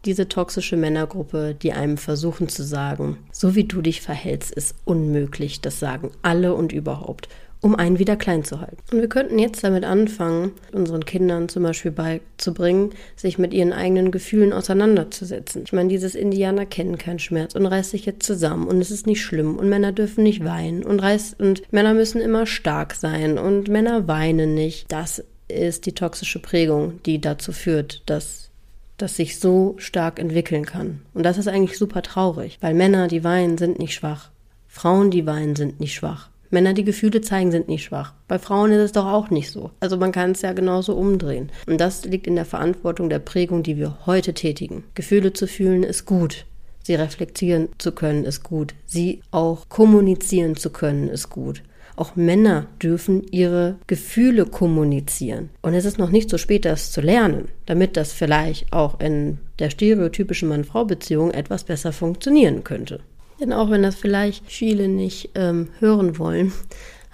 diese 0.06 0.27
toxische 0.27 0.77
Männergruppe, 0.77 1.56
die 1.56 1.73
einem 1.73 1.97
versuchen 1.97 2.49
zu 2.49 2.63
sagen, 2.63 3.17
so 3.32 3.56
wie 3.56 3.65
du 3.65 3.82
dich 3.82 4.01
verhältst, 4.01 4.51
ist 4.51 4.75
unmöglich. 4.86 5.62
Das 5.62 5.80
sagen 5.80 6.12
alle 6.21 6.53
und 6.53 6.71
überhaupt 6.71 7.27
um 7.62 7.76
einen 7.76 8.00
wieder 8.00 8.15
klein 8.15 8.43
zu 8.43 8.62
halten. 8.62 8.78
Und 8.91 9.02
wir 9.02 9.10
könnten 9.10 9.39
jetzt 9.39 9.63
damit 9.63 9.84
anfangen, 9.84 10.52
unseren 10.72 11.06
Kindern 11.06 11.50
zum 11.50 11.63
Beispiel 11.63 11.91
beizubringen, 11.91 12.91
sich 13.15 13.38
mit 13.38 13.54
ihren 13.54 13.74
eigenen 13.74 14.12
Gefühlen 14.12 14.54
auseinanderzusetzen. 14.54 15.63
Ich 15.65 15.74
meine, 15.74 15.89
dieses 15.89 16.15
Indianer 16.15 16.65
kennen 16.65 16.98
keinen 16.98 17.20
Schmerz 17.20 17.56
und 17.56 17.65
reißt 17.65 17.91
sich 17.91 18.06
jetzt 18.06 18.26
zusammen 18.26 18.67
und 18.67 18.80
es 18.80 18.91
ist 18.91 19.08
nicht 19.08 19.24
schlimm 19.24 19.58
und 19.58 19.70
Männer 19.70 19.91
dürfen 19.91 20.24
nicht 20.24 20.43
weinen 20.43 20.84
und 20.84 21.00
reißt 21.00 21.39
und 21.39 21.62
Männer 21.72 21.93
müssen 21.93 22.22
immer 22.22 22.46
stark 22.46 22.93
sein 22.93 23.38
und 23.38 23.67
Männer 23.67 24.08
weinen 24.08 24.54
nicht. 24.54 24.91
Das 24.91 25.24
ist 25.48 25.86
die 25.86 25.93
toxische 25.93 26.39
Prägung, 26.39 27.02
die 27.06 27.22
dazu 27.22 27.52
führt, 27.52 28.04
dass 28.06 28.50
das 28.98 29.15
sich 29.15 29.39
so 29.39 29.76
stark 29.78 30.20
entwickeln 30.20 30.65
kann. 30.65 31.02
Und 31.13 31.24
das 31.24 31.38
ist 31.38 31.48
eigentlich 31.48 31.78
super 31.78 32.02
traurig, 32.02 32.58
weil 32.62 32.74
Männer, 32.74 33.08
die 33.08 33.24
weinen, 33.24 33.58
sind 33.58 33.80
nicht 33.80 33.93
schwach. 33.93 34.32
Frauen, 34.67 35.12
die 35.12 35.26
weinen, 35.26 35.56
sind 35.56 35.80
nicht 35.80 35.93
schwach. 35.93 36.30
Männer, 36.49 36.73
die 36.73 36.83
Gefühle 36.83 37.21
zeigen, 37.21 37.51
sind 37.51 37.67
nicht 37.67 37.83
schwach. 37.83 38.13
Bei 38.27 38.39
Frauen 38.39 38.71
ist 38.71 38.81
es 38.81 38.91
doch 38.91 39.05
auch 39.05 39.29
nicht 39.29 39.51
so. 39.51 39.71
Also 39.79 39.97
man 39.97 40.12
kann 40.12 40.31
es 40.31 40.41
ja 40.41 40.53
genauso 40.53 40.95
umdrehen. 40.95 41.51
Und 41.67 41.79
das 41.79 42.05
liegt 42.05 42.27
in 42.27 42.36
der 42.36 42.45
Verantwortung 42.45 43.10
der 43.10 43.19
Prägung, 43.19 43.63
die 43.63 43.77
wir 43.77 43.97
heute 44.05 44.33
tätigen. 44.33 44.83
Gefühle 44.95 45.33
zu 45.33 45.47
fühlen 45.47 45.83
ist 45.83 46.05
gut. 46.05 46.45
Sie 46.83 46.95
reflektieren 46.95 47.69
zu 47.77 47.91
können 47.91 48.23
ist 48.23 48.43
gut. 48.43 48.73
Sie 48.86 49.21
auch 49.31 49.67
kommunizieren 49.67 50.55
zu 50.55 50.69
können 50.69 51.10
ist 51.10 51.29
gut. 51.29 51.62
Auch 51.97 52.15
Männer 52.15 52.67
dürfen 52.81 53.23
ihre 53.31 53.75
Gefühle 53.88 54.45
kommunizieren. 54.45 55.49
Und 55.63 55.73
es 55.73 55.83
ist 55.83 55.97
noch 55.97 56.12
nicht 56.12 56.29
so 56.29 56.38
spät, 56.38 56.63
das 56.63 56.91
zu 56.91 57.01
lernen, 57.01 57.49
damit 57.65 57.97
das 57.97 58.13
vielleicht 58.13 58.71
auch 58.71 58.99
in 58.99 59.39
der 59.60 59.71
stereotypischen 59.71 60.47
Mann-Frau-Beziehung 60.47 61.31
etwas 61.31 61.63
besser 61.63 61.91
funktionieren 61.91 62.63
könnte. 62.63 63.01
Denn 63.39 63.54
auch 63.54 63.69
wenn 63.69 63.84
das 63.84 63.95
vielleicht 63.95 64.50
viele 64.50 64.88
nicht 64.88 65.32
ähm, 65.36 65.69
hören 65.80 66.17
wollen, 66.17 66.52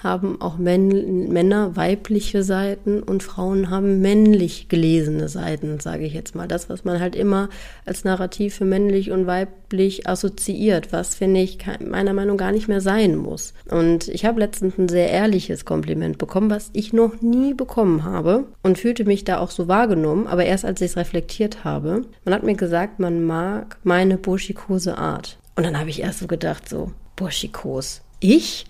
haben 0.03 0.41
auch 0.41 0.57
Män 0.57 1.29
Männer 1.29 1.75
weibliche 1.75 2.43
Seiten 2.43 3.01
und 3.01 3.23
Frauen 3.23 3.69
haben 3.69 4.01
männlich 4.01 4.67
gelesene 4.67 5.29
Seiten, 5.29 5.79
sage 5.79 6.05
ich 6.05 6.13
jetzt 6.13 6.35
mal. 6.35 6.47
Das, 6.47 6.69
was 6.69 6.83
man 6.83 6.99
halt 6.99 7.15
immer 7.15 7.49
als 7.85 8.03
Narrativ 8.03 8.55
für 8.55 8.65
männlich 8.65 9.11
und 9.11 9.25
weiblich 9.25 10.07
assoziiert, 10.07 10.91
was 10.91 11.15
finde 11.15 11.39
ich 11.39 11.57
meiner 11.79 12.13
Meinung 12.13 12.37
gar 12.37 12.51
nicht 12.51 12.67
mehr 12.67 12.81
sein 12.81 13.15
muss. 13.15 13.53
Und 13.69 14.09
ich 14.09 14.25
habe 14.25 14.39
letztens 14.39 14.77
ein 14.77 14.89
sehr 14.89 15.09
ehrliches 15.09 15.65
Kompliment 15.65 16.17
bekommen, 16.17 16.49
was 16.49 16.69
ich 16.73 16.91
noch 16.91 17.21
nie 17.21 17.53
bekommen 17.53 18.03
habe 18.03 18.45
und 18.61 18.77
fühlte 18.77 19.05
mich 19.05 19.23
da 19.23 19.39
auch 19.39 19.51
so 19.51 19.67
wahrgenommen, 19.67 20.27
aber 20.27 20.45
erst 20.45 20.65
als 20.65 20.81
ich 20.81 20.91
es 20.91 20.97
reflektiert 20.97 21.63
habe. 21.63 22.01
Man 22.25 22.33
hat 22.33 22.43
mir 22.43 22.55
gesagt, 22.55 22.99
man 22.99 23.23
mag 23.23 23.77
meine 23.83 24.17
burschikose 24.17 24.97
Art. 24.97 25.37
Und 25.55 25.65
dann 25.65 25.79
habe 25.79 25.89
ich 25.89 26.01
erst 26.01 26.19
so 26.19 26.27
gedacht, 26.27 26.67
so, 26.67 26.91
burschikos. 27.15 28.01
Ich? 28.19 28.65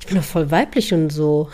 Ich 0.00 0.06
bin 0.06 0.16
doch 0.16 0.24
voll 0.24 0.50
weiblich 0.50 0.92
und 0.94 1.10
so. 1.10 1.50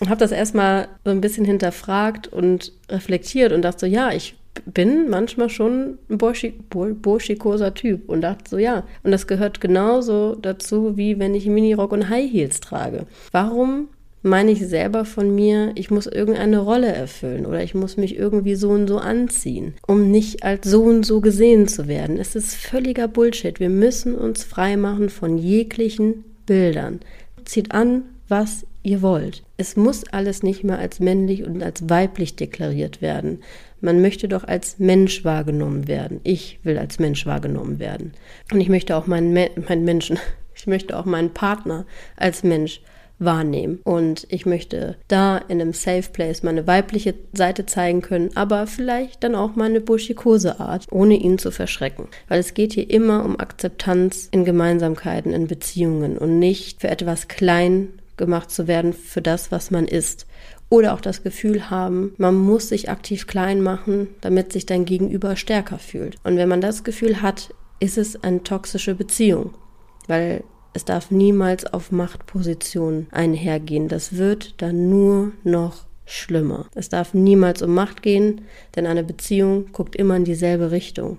Und 0.00 0.08
habe 0.08 0.20
das 0.20 0.32
erstmal 0.32 0.88
so 1.04 1.10
ein 1.10 1.20
bisschen 1.20 1.44
hinterfragt 1.44 2.28
und 2.28 2.72
reflektiert 2.88 3.52
und 3.52 3.62
dachte 3.62 3.80
so, 3.80 3.86
ja, 3.86 4.12
ich 4.12 4.36
bin 4.64 5.08
manchmal 5.08 5.50
schon 5.50 5.98
ein 6.08 6.18
burschikoser 6.18 7.74
Typ 7.74 8.08
und 8.08 8.22
dachte 8.22 8.50
so, 8.50 8.58
ja. 8.58 8.84
Und 9.02 9.10
das 9.10 9.26
gehört 9.26 9.60
genauso 9.60 10.34
dazu, 10.34 10.96
wie 10.96 11.18
wenn 11.18 11.34
ich 11.34 11.46
Minirock 11.46 11.92
und 11.92 12.08
High 12.08 12.30
Heels 12.30 12.60
trage. 12.60 13.06
Warum 13.30 13.88
meine 14.22 14.50
ich 14.50 14.66
selber 14.66 15.04
von 15.04 15.34
mir, 15.34 15.72
ich 15.74 15.90
muss 15.90 16.06
irgendeine 16.06 16.58
Rolle 16.58 16.88
erfüllen 16.88 17.46
oder 17.46 17.62
ich 17.62 17.74
muss 17.74 17.96
mich 17.96 18.16
irgendwie 18.16 18.54
so 18.54 18.70
und 18.70 18.88
so 18.88 18.98
anziehen, 18.98 19.74
um 19.86 20.10
nicht 20.10 20.42
als 20.42 20.68
so 20.68 20.82
und 20.82 21.04
so 21.04 21.20
gesehen 21.20 21.68
zu 21.68 21.88
werden. 21.88 22.18
Es 22.18 22.34
ist 22.34 22.54
völliger 22.54 23.08
Bullshit. 23.08 23.60
Wir 23.60 23.70
müssen 23.70 24.14
uns 24.14 24.44
freimachen 24.44 25.08
von 25.08 25.38
jeglichen 25.38 26.24
Bildern. 26.46 27.00
Zieht 27.44 27.72
an, 27.72 28.02
was 28.28 28.66
ihr 28.82 29.02
wollt. 29.02 29.42
Es 29.56 29.76
muss 29.76 30.04
alles 30.04 30.42
nicht 30.42 30.64
mehr 30.64 30.78
als 30.78 31.00
männlich 31.00 31.44
und 31.44 31.62
als 31.62 31.88
weiblich 31.88 32.36
deklariert 32.36 33.02
werden. 33.02 33.40
Man 33.80 34.02
möchte 34.02 34.28
doch 34.28 34.44
als 34.44 34.78
Mensch 34.78 35.24
wahrgenommen 35.24 35.88
werden. 35.88 36.20
Ich 36.24 36.58
will 36.62 36.78
als 36.78 36.98
Mensch 36.98 37.26
wahrgenommen 37.26 37.78
werden. 37.78 38.12
Und 38.52 38.60
ich 38.60 38.68
möchte 38.68 38.96
auch 38.96 39.06
meinen, 39.06 39.32
Me 39.32 39.50
meinen 39.68 39.84
Menschen, 39.84 40.18
ich 40.54 40.66
möchte 40.66 40.98
auch 40.98 41.04
meinen 41.04 41.32
Partner 41.32 41.86
als 42.16 42.42
Mensch 42.42 42.80
wahrnehmen. 43.18 43.80
Und 43.84 44.26
ich 44.30 44.46
möchte 44.46 44.96
da 45.08 45.38
in 45.38 45.60
einem 45.60 45.72
Safe 45.72 46.08
Place 46.12 46.42
meine 46.42 46.66
weibliche 46.66 47.14
Seite 47.32 47.66
zeigen 47.66 48.02
können, 48.02 48.30
aber 48.34 48.66
vielleicht 48.66 49.24
dann 49.24 49.34
auch 49.34 49.56
meine 49.56 49.80
burschikose 49.80 50.60
Art, 50.60 50.86
ohne 50.90 51.14
ihn 51.14 51.38
zu 51.38 51.50
verschrecken. 51.50 52.06
Weil 52.28 52.40
es 52.40 52.54
geht 52.54 52.72
hier 52.72 52.88
immer 52.88 53.24
um 53.24 53.38
Akzeptanz 53.38 54.28
in 54.30 54.44
Gemeinsamkeiten, 54.44 55.32
in 55.32 55.46
Beziehungen 55.46 56.18
und 56.18 56.38
nicht 56.38 56.80
für 56.80 56.88
etwas 56.88 57.28
klein 57.28 57.88
gemacht 58.16 58.50
zu 58.50 58.66
werden 58.66 58.92
für 58.92 59.22
das, 59.22 59.50
was 59.52 59.70
man 59.70 59.86
ist. 59.86 60.26
Oder 60.70 60.92
auch 60.92 61.00
das 61.00 61.22
Gefühl 61.22 61.70
haben, 61.70 62.12
man 62.18 62.34
muss 62.34 62.68
sich 62.68 62.90
aktiv 62.90 63.26
klein 63.26 63.62
machen, 63.62 64.08
damit 64.20 64.52
sich 64.52 64.66
dein 64.66 64.84
Gegenüber 64.84 65.34
stärker 65.36 65.78
fühlt. 65.78 66.16
Und 66.24 66.36
wenn 66.36 66.48
man 66.48 66.60
das 66.60 66.84
Gefühl 66.84 67.22
hat, 67.22 67.54
ist 67.80 67.96
es 67.96 68.22
eine 68.22 68.42
toxische 68.42 68.94
Beziehung. 68.94 69.54
Weil 70.08 70.44
es 70.78 70.84
darf 70.84 71.10
niemals 71.10 71.66
auf 71.66 71.90
Machtpositionen 71.90 73.08
einhergehen. 73.10 73.88
Das 73.88 74.16
wird 74.16 74.62
dann 74.62 74.88
nur 74.88 75.32
noch 75.42 75.86
schlimmer. 76.06 76.66
Es 76.76 76.88
darf 76.88 77.14
niemals 77.14 77.62
um 77.62 77.74
Macht 77.74 78.00
gehen, 78.00 78.42
denn 78.76 78.86
eine 78.86 79.02
Beziehung 79.02 79.72
guckt 79.72 79.96
immer 79.96 80.14
in 80.14 80.24
dieselbe 80.24 80.70
Richtung. 80.70 81.18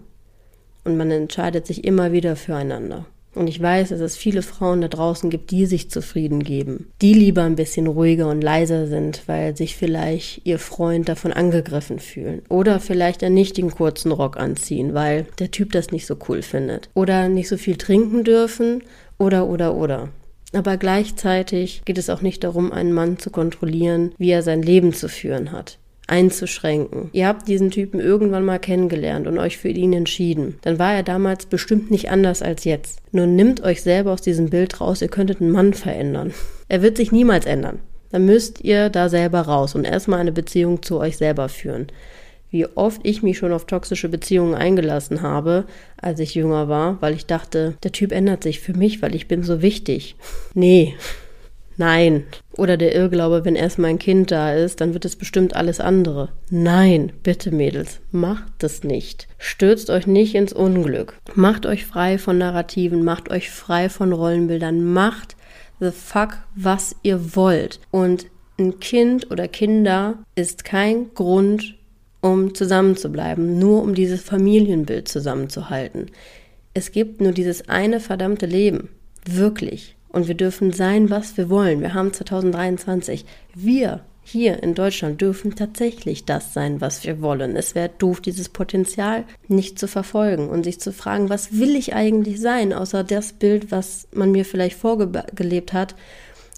Und 0.86 0.96
man 0.96 1.12
entscheidet 1.12 1.68
sich 1.68 1.84
immer 1.84 2.14
wieder 2.14 2.38
füreinander. 2.38 3.06
Und 3.36 3.48
ich 3.48 3.62
weiß, 3.62 3.90
dass 3.90 4.00
es 4.00 4.16
viele 4.16 4.44
Frauen 4.44 4.80
da 4.80 4.88
draußen 4.88 5.30
gibt, 5.30 5.52
die 5.52 5.66
sich 5.66 5.92
zufrieden 5.92 6.42
geben, 6.42 6.92
die 7.02 7.14
lieber 7.14 7.44
ein 7.44 7.58
bisschen 7.58 7.88
ruhiger 7.88 8.30
und 8.30 8.42
leiser 8.42 8.88
sind, 8.88 9.24
weil 9.28 9.58
sich 9.58 9.76
vielleicht 9.76 10.46
ihr 10.46 10.58
Freund 10.58 11.10
davon 11.10 11.34
angegriffen 11.34 12.00
fühlen. 12.00 12.42
Oder 12.48 12.80
vielleicht 12.80 13.24
einen 13.26 13.36
nicht 13.36 13.58
den 13.58 13.72
kurzen 13.72 14.14
Rock 14.14 14.38
anziehen, 14.38 14.94
weil 14.94 15.28
der 15.38 15.52
Typ 15.52 15.74
das 15.74 15.92
nicht 15.92 16.08
so 16.08 16.16
cool 16.30 16.42
findet. 16.42 16.90
Oder 16.94 17.28
nicht 17.28 17.50
so 17.50 17.58
viel 17.58 17.76
trinken 17.76 18.24
dürfen 18.24 18.84
oder, 19.20 19.48
oder, 19.48 19.76
oder. 19.76 20.10
Aber 20.54 20.78
gleichzeitig 20.78 21.84
geht 21.86 22.00
es 22.00 22.10
auch 22.10 22.22
nicht 22.22 22.44
darum, 22.44 22.72
einen 22.72 22.94
Mann 22.94 23.20
zu 23.20 23.30
kontrollieren, 23.30 24.14
wie 24.18 24.32
er 24.32 24.42
sein 24.42 24.64
Leben 24.64 24.94
zu 24.94 25.08
führen 25.08 25.52
hat 25.52 25.78
einzuschränken. 26.10 27.10
Ihr 27.14 27.28
habt 27.28 27.48
diesen 27.48 27.72
Typen 27.72 28.00
irgendwann 28.00 28.44
mal 28.44 28.60
kennengelernt 28.60 29.28
und 29.28 29.38
euch 29.38 29.58
für 29.58 29.70
ihn 29.70 29.94
entschieden. 29.94 30.58
Dann 30.62 30.80
war 30.80 30.94
er 30.94 31.04
damals 31.04 31.46
bestimmt 31.46 31.92
nicht 31.92 32.10
anders 32.10 32.42
als 32.42 32.64
jetzt. 32.64 33.00
Nur 33.12 33.28
nimmt 33.28 33.62
euch 33.62 33.82
selber 33.82 34.12
aus 34.12 34.22
diesem 34.22 34.50
Bild 34.50 34.82
raus, 34.82 35.02
ihr 35.02 35.08
könntet 35.08 35.40
einen 35.40 35.52
Mann 35.52 35.74
verändern. 35.74 36.34
Er 36.68 36.82
wird 36.82 36.98
sich 36.98 37.12
niemals 37.12 37.46
ändern. 37.46 37.80
Dann 38.12 38.26
müsst 38.26 38.62
ihr 38.64 38.90
da 38.90 39.08
selber 39.08 39.42
raus 39.42 39.76
und 39.76 39.86
erstmal 39.86 40.20
eine 40.20 40.32
Beziehung 40.32 40.82
zu 40.82 41.00
euch 41.00 41.18
selber 41.18 41.48
führen 41.48 41.88
wie 42.52 42.66
oft 42.66 43.02
ich 43.04 43.24
mich 43.24 43.38
schon 43.38 43.54
auf 43.54 43.66
toxische 43.66 44.10
Beziehungen 44.10 44.56
eingelassen 44.56 45.22
habe, 45.22 45.66
als 45.98 46.20
ich 46.20 46.36
jünger 46.36 46.68
war, 46.68 47.02
weil 47.02 47.14
ich 47.14 47.26
dachte, 47.26 47.76
der 47.84 47.92
Typ 47.92 48.12
ändert 48.12 48.44
sich 48.44 48.60
für 48.60 48.74
mich, 48.74 49.02
weil 49.02 49.16
ich 49.16 49.28
bin 49.28 49.44
so 49.44 49.62
wichtig. 49.62 50.16
Nee. 50.54 50.96
Nein. 51.78 52.26
Oder 52.58 52.76
der 52.76 52.94
Irrglaube, 52.94 53.46
wenn 53.46 53.56
erst 53.56 53.80
mein 53.80 54.00
Kind 54.00 54.32
da 54.32 54.54
ist, 54.54 54.82
dann 54.82 54.92
wird 54.94 55.06
es 55.06 55.16
bestimmt 55.16 55.56
alles 55.56 55.80
andere. 55.80 56.28
Nein, 56.50 57.14
bitte 57.24 57.52
Mädels, 57.52 58.02
macht 58.12 58.52
das 58.58 58.84
nicht. 58.84 59.30
Stürzt 59.38 59.90
euch 59.90 60.06
nicht 60.06 60.36
ins 60.36 60.52
Unglück. 60.52 61.18
Macht 61.36 61.66
euch 61.66 61.86
frei 61.86 62.18
von 62.18 62.38
Narrativen, 62.38 63.06
macht 63.06 63.32
euch 63.32 63.50
frei 63.50 63.88
von 63.88 64.12
Rollenbildern, 64.12 64.84
macht 64.84 65.38
the 65.80 65.92
fuck, 65.92 66.40
was 66.54 66.98
ihr 67.02 67.36
wollt. 67.38 67.80
Und 67.92 68.26
ein 68.60 68.82
Kind 68.82 69.32
oder 69.32 69.48
Kinder 69.48 70.18
ist 70.36 70.66
kein 70.66 71.14
Grund, 71.14 71.76
um 72.22 72.54
zusammenzubleiben, 72.54 73.60
nur 73.60 73.82
um 73.82 73.96
dieses 73.96 74.22
Familienbild 74.22 75.08
zusammenzuhalten. 75.08 76.08
Es 76.74 76.92
gibt 76.92 77.22
nur 77.22 77.32
dieses 77.32 77.70
eine 77.70 78.00
verdammte 78.00 78.46
Leben. 78.46 78.90
Wirklich. 79.26 79.96
Und 80.10 80.28
wir 80.28 80.36
dürfen 80.36 80.72
sein, 80.72 81.10
was 81.10 81.38
wir 81.38 81.50
wollen. 81.50 81.82
Wir 81.82 81.94
haben 81.94 82.14
2023. 82.14 83.26
Wir 83.54 84.02
hier 84.24 84.62
in 84.62 84.76
Deutschland 84.76 85.22
dürfen 85.22 85.56
tatsächlich 85.56 86.26
das 86.26 86.54
sein, 86.54 86.82
was 86.82 87.04
wir 87.04 87.22
wollen. 87.22 87.56
Es 87.56 87.74
wäre 87.74 87.90
doof, 87.98 88.22
dieses 88.22 88.50
Potenzial 88.50 89.24
nicht 89.48 89.80
zu 89.80 89.88
verfolgen 89.88 90.50
und 90.50 90.64
sich 90.64 90.80
zu 90.80 90.94
fragen, 90.94 91.30
was 91.30 91.58
will 91.58 91.76
ich 91.76 91.96
eigentlich 91.96 92.40
sein, 92.40 92.72
außer 92.72 93.04
das 93.04 93.34
Bild, 93.34 93.72
was 93.72 94.08
man 94.14 94.32
mir 94.32 94.46
vielleicht 94.46 94.78
vorgelebt 94.78 95.74
hat 95.74 95.96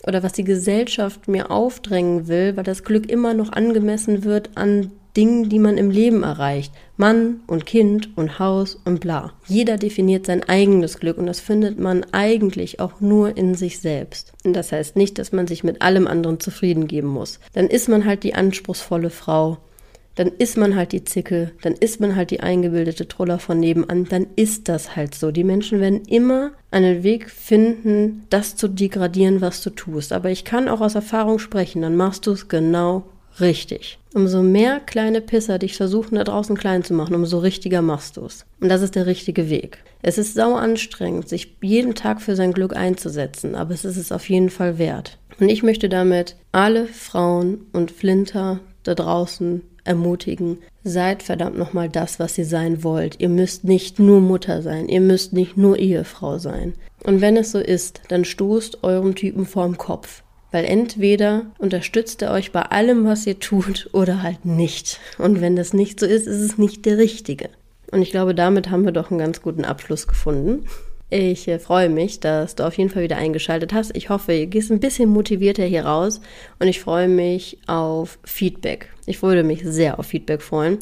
oder 0.06 0.22
was 0.22 0.34
die 0.34 0.44
Gesellschaft 0.44 1.28
mir 1.28 1.50
aufdrängen 1.50 2.28
will, 2.28 2.58
weil 2.58 2.64
das 2.64 2.84
Glück 2.84 3.10
immer 3.10 3.34
noch 3.34 3.52
angemessen 3.54 4.24
wird 4.26 4.50
an 4.56 4.92
Dingen, 5.16 5.50
die 5.50 5.60
man 5.60 5.78
im 5.78 5.92
Leben 5.92 6.24
erreicht. 6.24 6.74
Mann 6.98 7.42
und 7.48 7.66
Kind 7.66 8.16
und 8.16 8.40
Haus 8.40 8.80
und 8.86 9.02
bla. 9.02 9.34
Jeder 9.48 9.78
definiert 9.78 10.26
sein 10.26 10.44
eigenes 10.48 11.00
Glück 11.00 11.18
und 11.18 11.26
das 11.26 11.40
findet 11.40 11.80
man 11.80 12.06
eigentlich 12.12 12.80
auch 12.80 13.02
nur 13.02 13.36
in 13.36 13.56
sich 13.56 13.80
selbst. 13.80 14.34
Und 14.46 14.54
das 14.54 14.72
heißt 14.72 14.96
nicht, 14.96 15.18
dass 15.18 15.32
man 15.32 15.48
sich 15.48 15.64
mit 15.64 15.82
allem 15.82 16.08
anderen 16.08 16.40
zufrieden 16.40 16.88
geben 16.88 17.08
muss. 17.08 17.40
Dann 17.54 17.68
ist 17.68 17.90
man 17.90 18.06
halt 18.06 18.24
die 18.24 18.36
anspruchsvolle 18.36 19.10
Frau. 19.10 19.58
Dann 20.16 20.28
ist 20.28 20.58
man 20.58 20.76
halt 20.76 20.92
die 20.92 21.06
Zicke, 21.06 21.52
dann 21.62 21.74
ist 21.74 22.02
man 22.02 22.16
halt 22.16 22.32
die 22.32 22.42
eingebildete 22.42 23.08
Troller 23.08 23.40
von 23.40 23.60
nebenan, 23.60 24.06
dann 24.10 24.28
ist 24.36 24.68
das 24.68 24.96
halt 24.98 25.16
so. 25.16 25.32
Die 25.32 25.46
Menschen 25.46 25.80
werden 25.80 26.04
immer 26.06 26.52
einen 26.70 27.04
Weg 27.04 27.30
finden, 27.30 28.26
das 28.30 28.58
zu 28.58 28.68
degradieren, 28.68 29.40
was 29.40 29.64
du 29.64 29.70
tust. 29.70 30.12
Aber 30.12 30.30
ich 30.30 30.44
kann 30.44 30.68
auch 30.68 30.82
aus 30.82 30.96
Erfahrung 30.96 31.40
sprechen, 31.40 31.82
dann 31.82 31.96
machst 31.96 32.28
du 32.28 32.32
es 32.32 32.50
genau 32.50 33.06
richtig. 33.40 34.00
Umso 34.14 34.44
mehr 34.44 34.80
kleine 34.80 35.22
Pisser 35.22 35.58
dich 35.58 35.78
versuchen, 35.78 36.16
da 36.16 36.24
draußen 36.24 36.58
klein 36.58 36.84
zu 36.84 36.94
machen, 36.94 37.16
umso 37.16 37.40
richtiger 37.40 37.82
machst 37.82 38.18
du 38.18 38.26
es. 38.26 38.46
Und 38.60 38.70
das 38.70 38.82
ist 38.82 38.96
der 38.96 39.06
richtige 39.06 39.50
Weg. 39.50 39.80
Es 40.02 40.18
ist 40.18 40.34
sau 40.34 40.56
anstrengend, 40.56 41.30
sich 41.30 41.56
jeden 41.62 41.96
Tag 41.96 42.22
für 42.22 42.36
sein 42.36 42.52
Glück 42.52 42.76
einzusetzen, 42.76 43.56
aber 43.56 43.74
es 43.74 43.86
ist 43.86 43.98
es 43.98 44.12
auf 44.12 44.30
jeden 44.30 44.50
Fall 44.50 44.78
wert. 44.78 45.18
Und 45.40 45.50
ich 45.50 45.64
möchte 45.64 45.90
damit 45.90 46.36
alle 46.52 46.86
Frauen 46.86 47.66
und 47.72 47.92
Flinter 47.92 48.60
da 48.84 48.96
draußen 48.96 49.62
ermutigen, 49.84 50.60
seid 50.84 51.24
verdammt 51.24 51.58
nochmal 51.58 51.90
das, 51.90 52.20
was 52.20 52.38
ihr 52.38 52.46
sein 52.46 52.84
wollt. 52.84 53.20
Ihr 53.20 53.30
müsst 53.30 53.64
nicht 53.64 54.00
nur 54.00 54.22
Mutter 54.22 54.62
sein, 54.62 54.88
ihr 54.90 55.02
müsst 55.02 55.34
nicht 55.34 55.58
nur 55.58 55.80
Ehefrau 55.80 56.38
sein. 56.38 56.74
Und 57.04 57.22
wenn 57.22 57.38
es 57.38 57.52
so 57.52 57.60
ist, 57.60 58.02
dann 58.10 58.26
stoßt 58.26 58.84
eurem 58.84 59.16
Typen 59.16 59.46
vorm 59.46 59.78
Kopf. 59.78 60.24
Weil 60.52 60.66
entweder 60.66 61.46
unterstützt 61.58 62.22
er 62.22 62.32
euch 62.32 62.52
bei 62.52 62.62
allem, 62.62 63.06
was 63.06 63.26
ihr 63.26 63.40
tut, 63.40 63.90
oder 63.94 64.22
halt 64.22 64.46
nicht. 64.46 65.00
Und 65.18 65.42
wenn 65.42 65.56
das 65.56 65.74
nicht 65.74 66.00
so 66.00 66.06
ist, 66.06 66.28
ist 66.28 66.42
es 66.42 66.58
nicht 66.58 66.86
der 66.86 66.98
richtige. 66.98 67.50
Und 67.92 68.02
ich 68.02 68.12
glaube, 68.12 68.36
damit 68.36 68.70
haben 68.70 68.86
wir 68.86 68.92
doch 68.92 69.12
einen 69.12 69.20
ganz 69.20 69.42
guten 69.42 69.66
Abschluss 69.66 70.08
gefunden. 70.08 70.66
Ich 71.10 71.46
äh, 71.50 71.60
freue 71.60 71.90
mich, 71.90 72.22
dass 72.22 72.56
du 72.56 72.66
auf 72.66 72.78
jeden 72.78 72.90
Fall 72.90 73.04
wieder 73.04 73.18
eingeschaltet 73.18 73.74
hast. 73.74 73.96
Ich 73.98 74.10
hoffe, 74.10 74.34
ihr 74.34 74.48
gehst 74.48 74.72
ein 74.72 74.80
bisschen 74.80 75.10
motivierter 75.10 75.66
hier 75.66 75.86
raus 75.86 76.22
und 76.60 76.70
ich 76.70 76.80
freue 76.80 77.10
mich 77.10 77.58
auf 77.68 78.18
Feedback. 78.24 78.88
Ich 79.06 79.22
würde 79.22 79.44
mich 79.44 79.62
sehr 79.66 80.00
auf 80.00 80.06
Feedback 80.06 80.42
freuen 80.42 80.80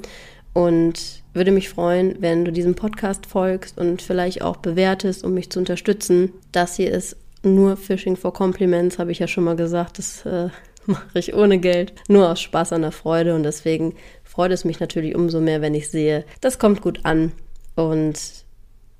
und 0.53 1.23
würde 1.33 1.51
mich 1.51 1.69
freuen, 1.69 2.15
wenn 2.19 2.45
du 2.45 2.51
diesem 2.51 2.75
Podcast 2.75 3.25
folgst 3.25 3.79
und 3.79 4.03
vielleicht 4.03 4.43
auch 4.43 4.57
bewertest, 4.57 5.23
um 5.23 5.33
mich 5.33 5.49
zu 5.49 5.57
unterstützen. 5.57 6.31
Das 6.51 6.75
hier 6.75 6.91
ist 6.91 7.17
nur 7.43 7.77
Fishing 7.77 8.15
for 8.15 8.33
Compliments, 8.33 8.99
habe 8.99 9.11
ich 9.11 9.19
ja 9.19 9.27
schon 9.27 9.43
mal 9.43 9.55
gesagt. 9.55 9.97
Das 9.97 10.25
äh, 10.25 10.49
mache 10.85 11.19
ich 11.19 11.33
ohne 11.33 11.59
Geld, 11.59 11.93
nur 12.07 12.29
aus 12.29 12.41
Spaß 12.41 12.73
an 12.73 12.81
der 12.81 12.91
Freude. 12.91 13.35
Und 13.35 13.43
deswegen 13.43 13.95
freut 14.23 14.51
es 14.51 14.65
mich 14.65 14.79
natürlich 14.79 15.15
umso 15.15 15.39
mehr, 15.39 15.61
wenn 15.61 15.73
ich 15.73 15.89
sehe, 15.89 16.25
das 16.41 16.59
kommt 16.59 16.81
gut 16.81 17.01
an. 17.03 17.31
Und 17.75 18.19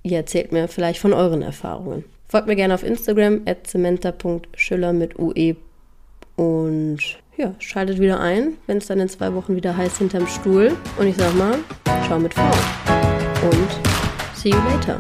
ihr 0.04 0.18
erzählt 0.18 0.52
mir 0.52 0.68
vielleicht 0.68 1.00
von 1.00 1.14
euren 1.14 1.42
Erfahrungen. 1.42 2.06
Folgt 2.28 2.48
mir 2.48 2.56
gerne 2.56 2.76
auf 2.76 2.84
Instagram, 2.84 3.42
zementa.schüller 3.64 4.94
mit 4.94 5.18
UE. 5.18 5.56
Und 6.36 7.00
ja, 7.38 7.56
schaltet 7.60 8.00
wieder 8.00 8.20
ein, 8.20 8.54
wenn 8.68 8.78
es 8.78 8.88
dann 8.88 9.00
in 9.00 9.10
zwei 9.10 9.34
Wochen 9.34 9.56
wieder 9.56 9.76
heiß 9.76 9.98
hinterm 9.98 10.28
Stuhl. 10.28 10.76
Und 10.98 11.08
ich 11.08 11.16
sag 11.16 11.34
mal, 11.36 11.58
ciao 12.06 12.20
mit 12.20 12.34
V. 12.34 12.42
Und 12.42 13.70
see 14.36 14.50
you 14.50 14.58
later. 14.58 15.00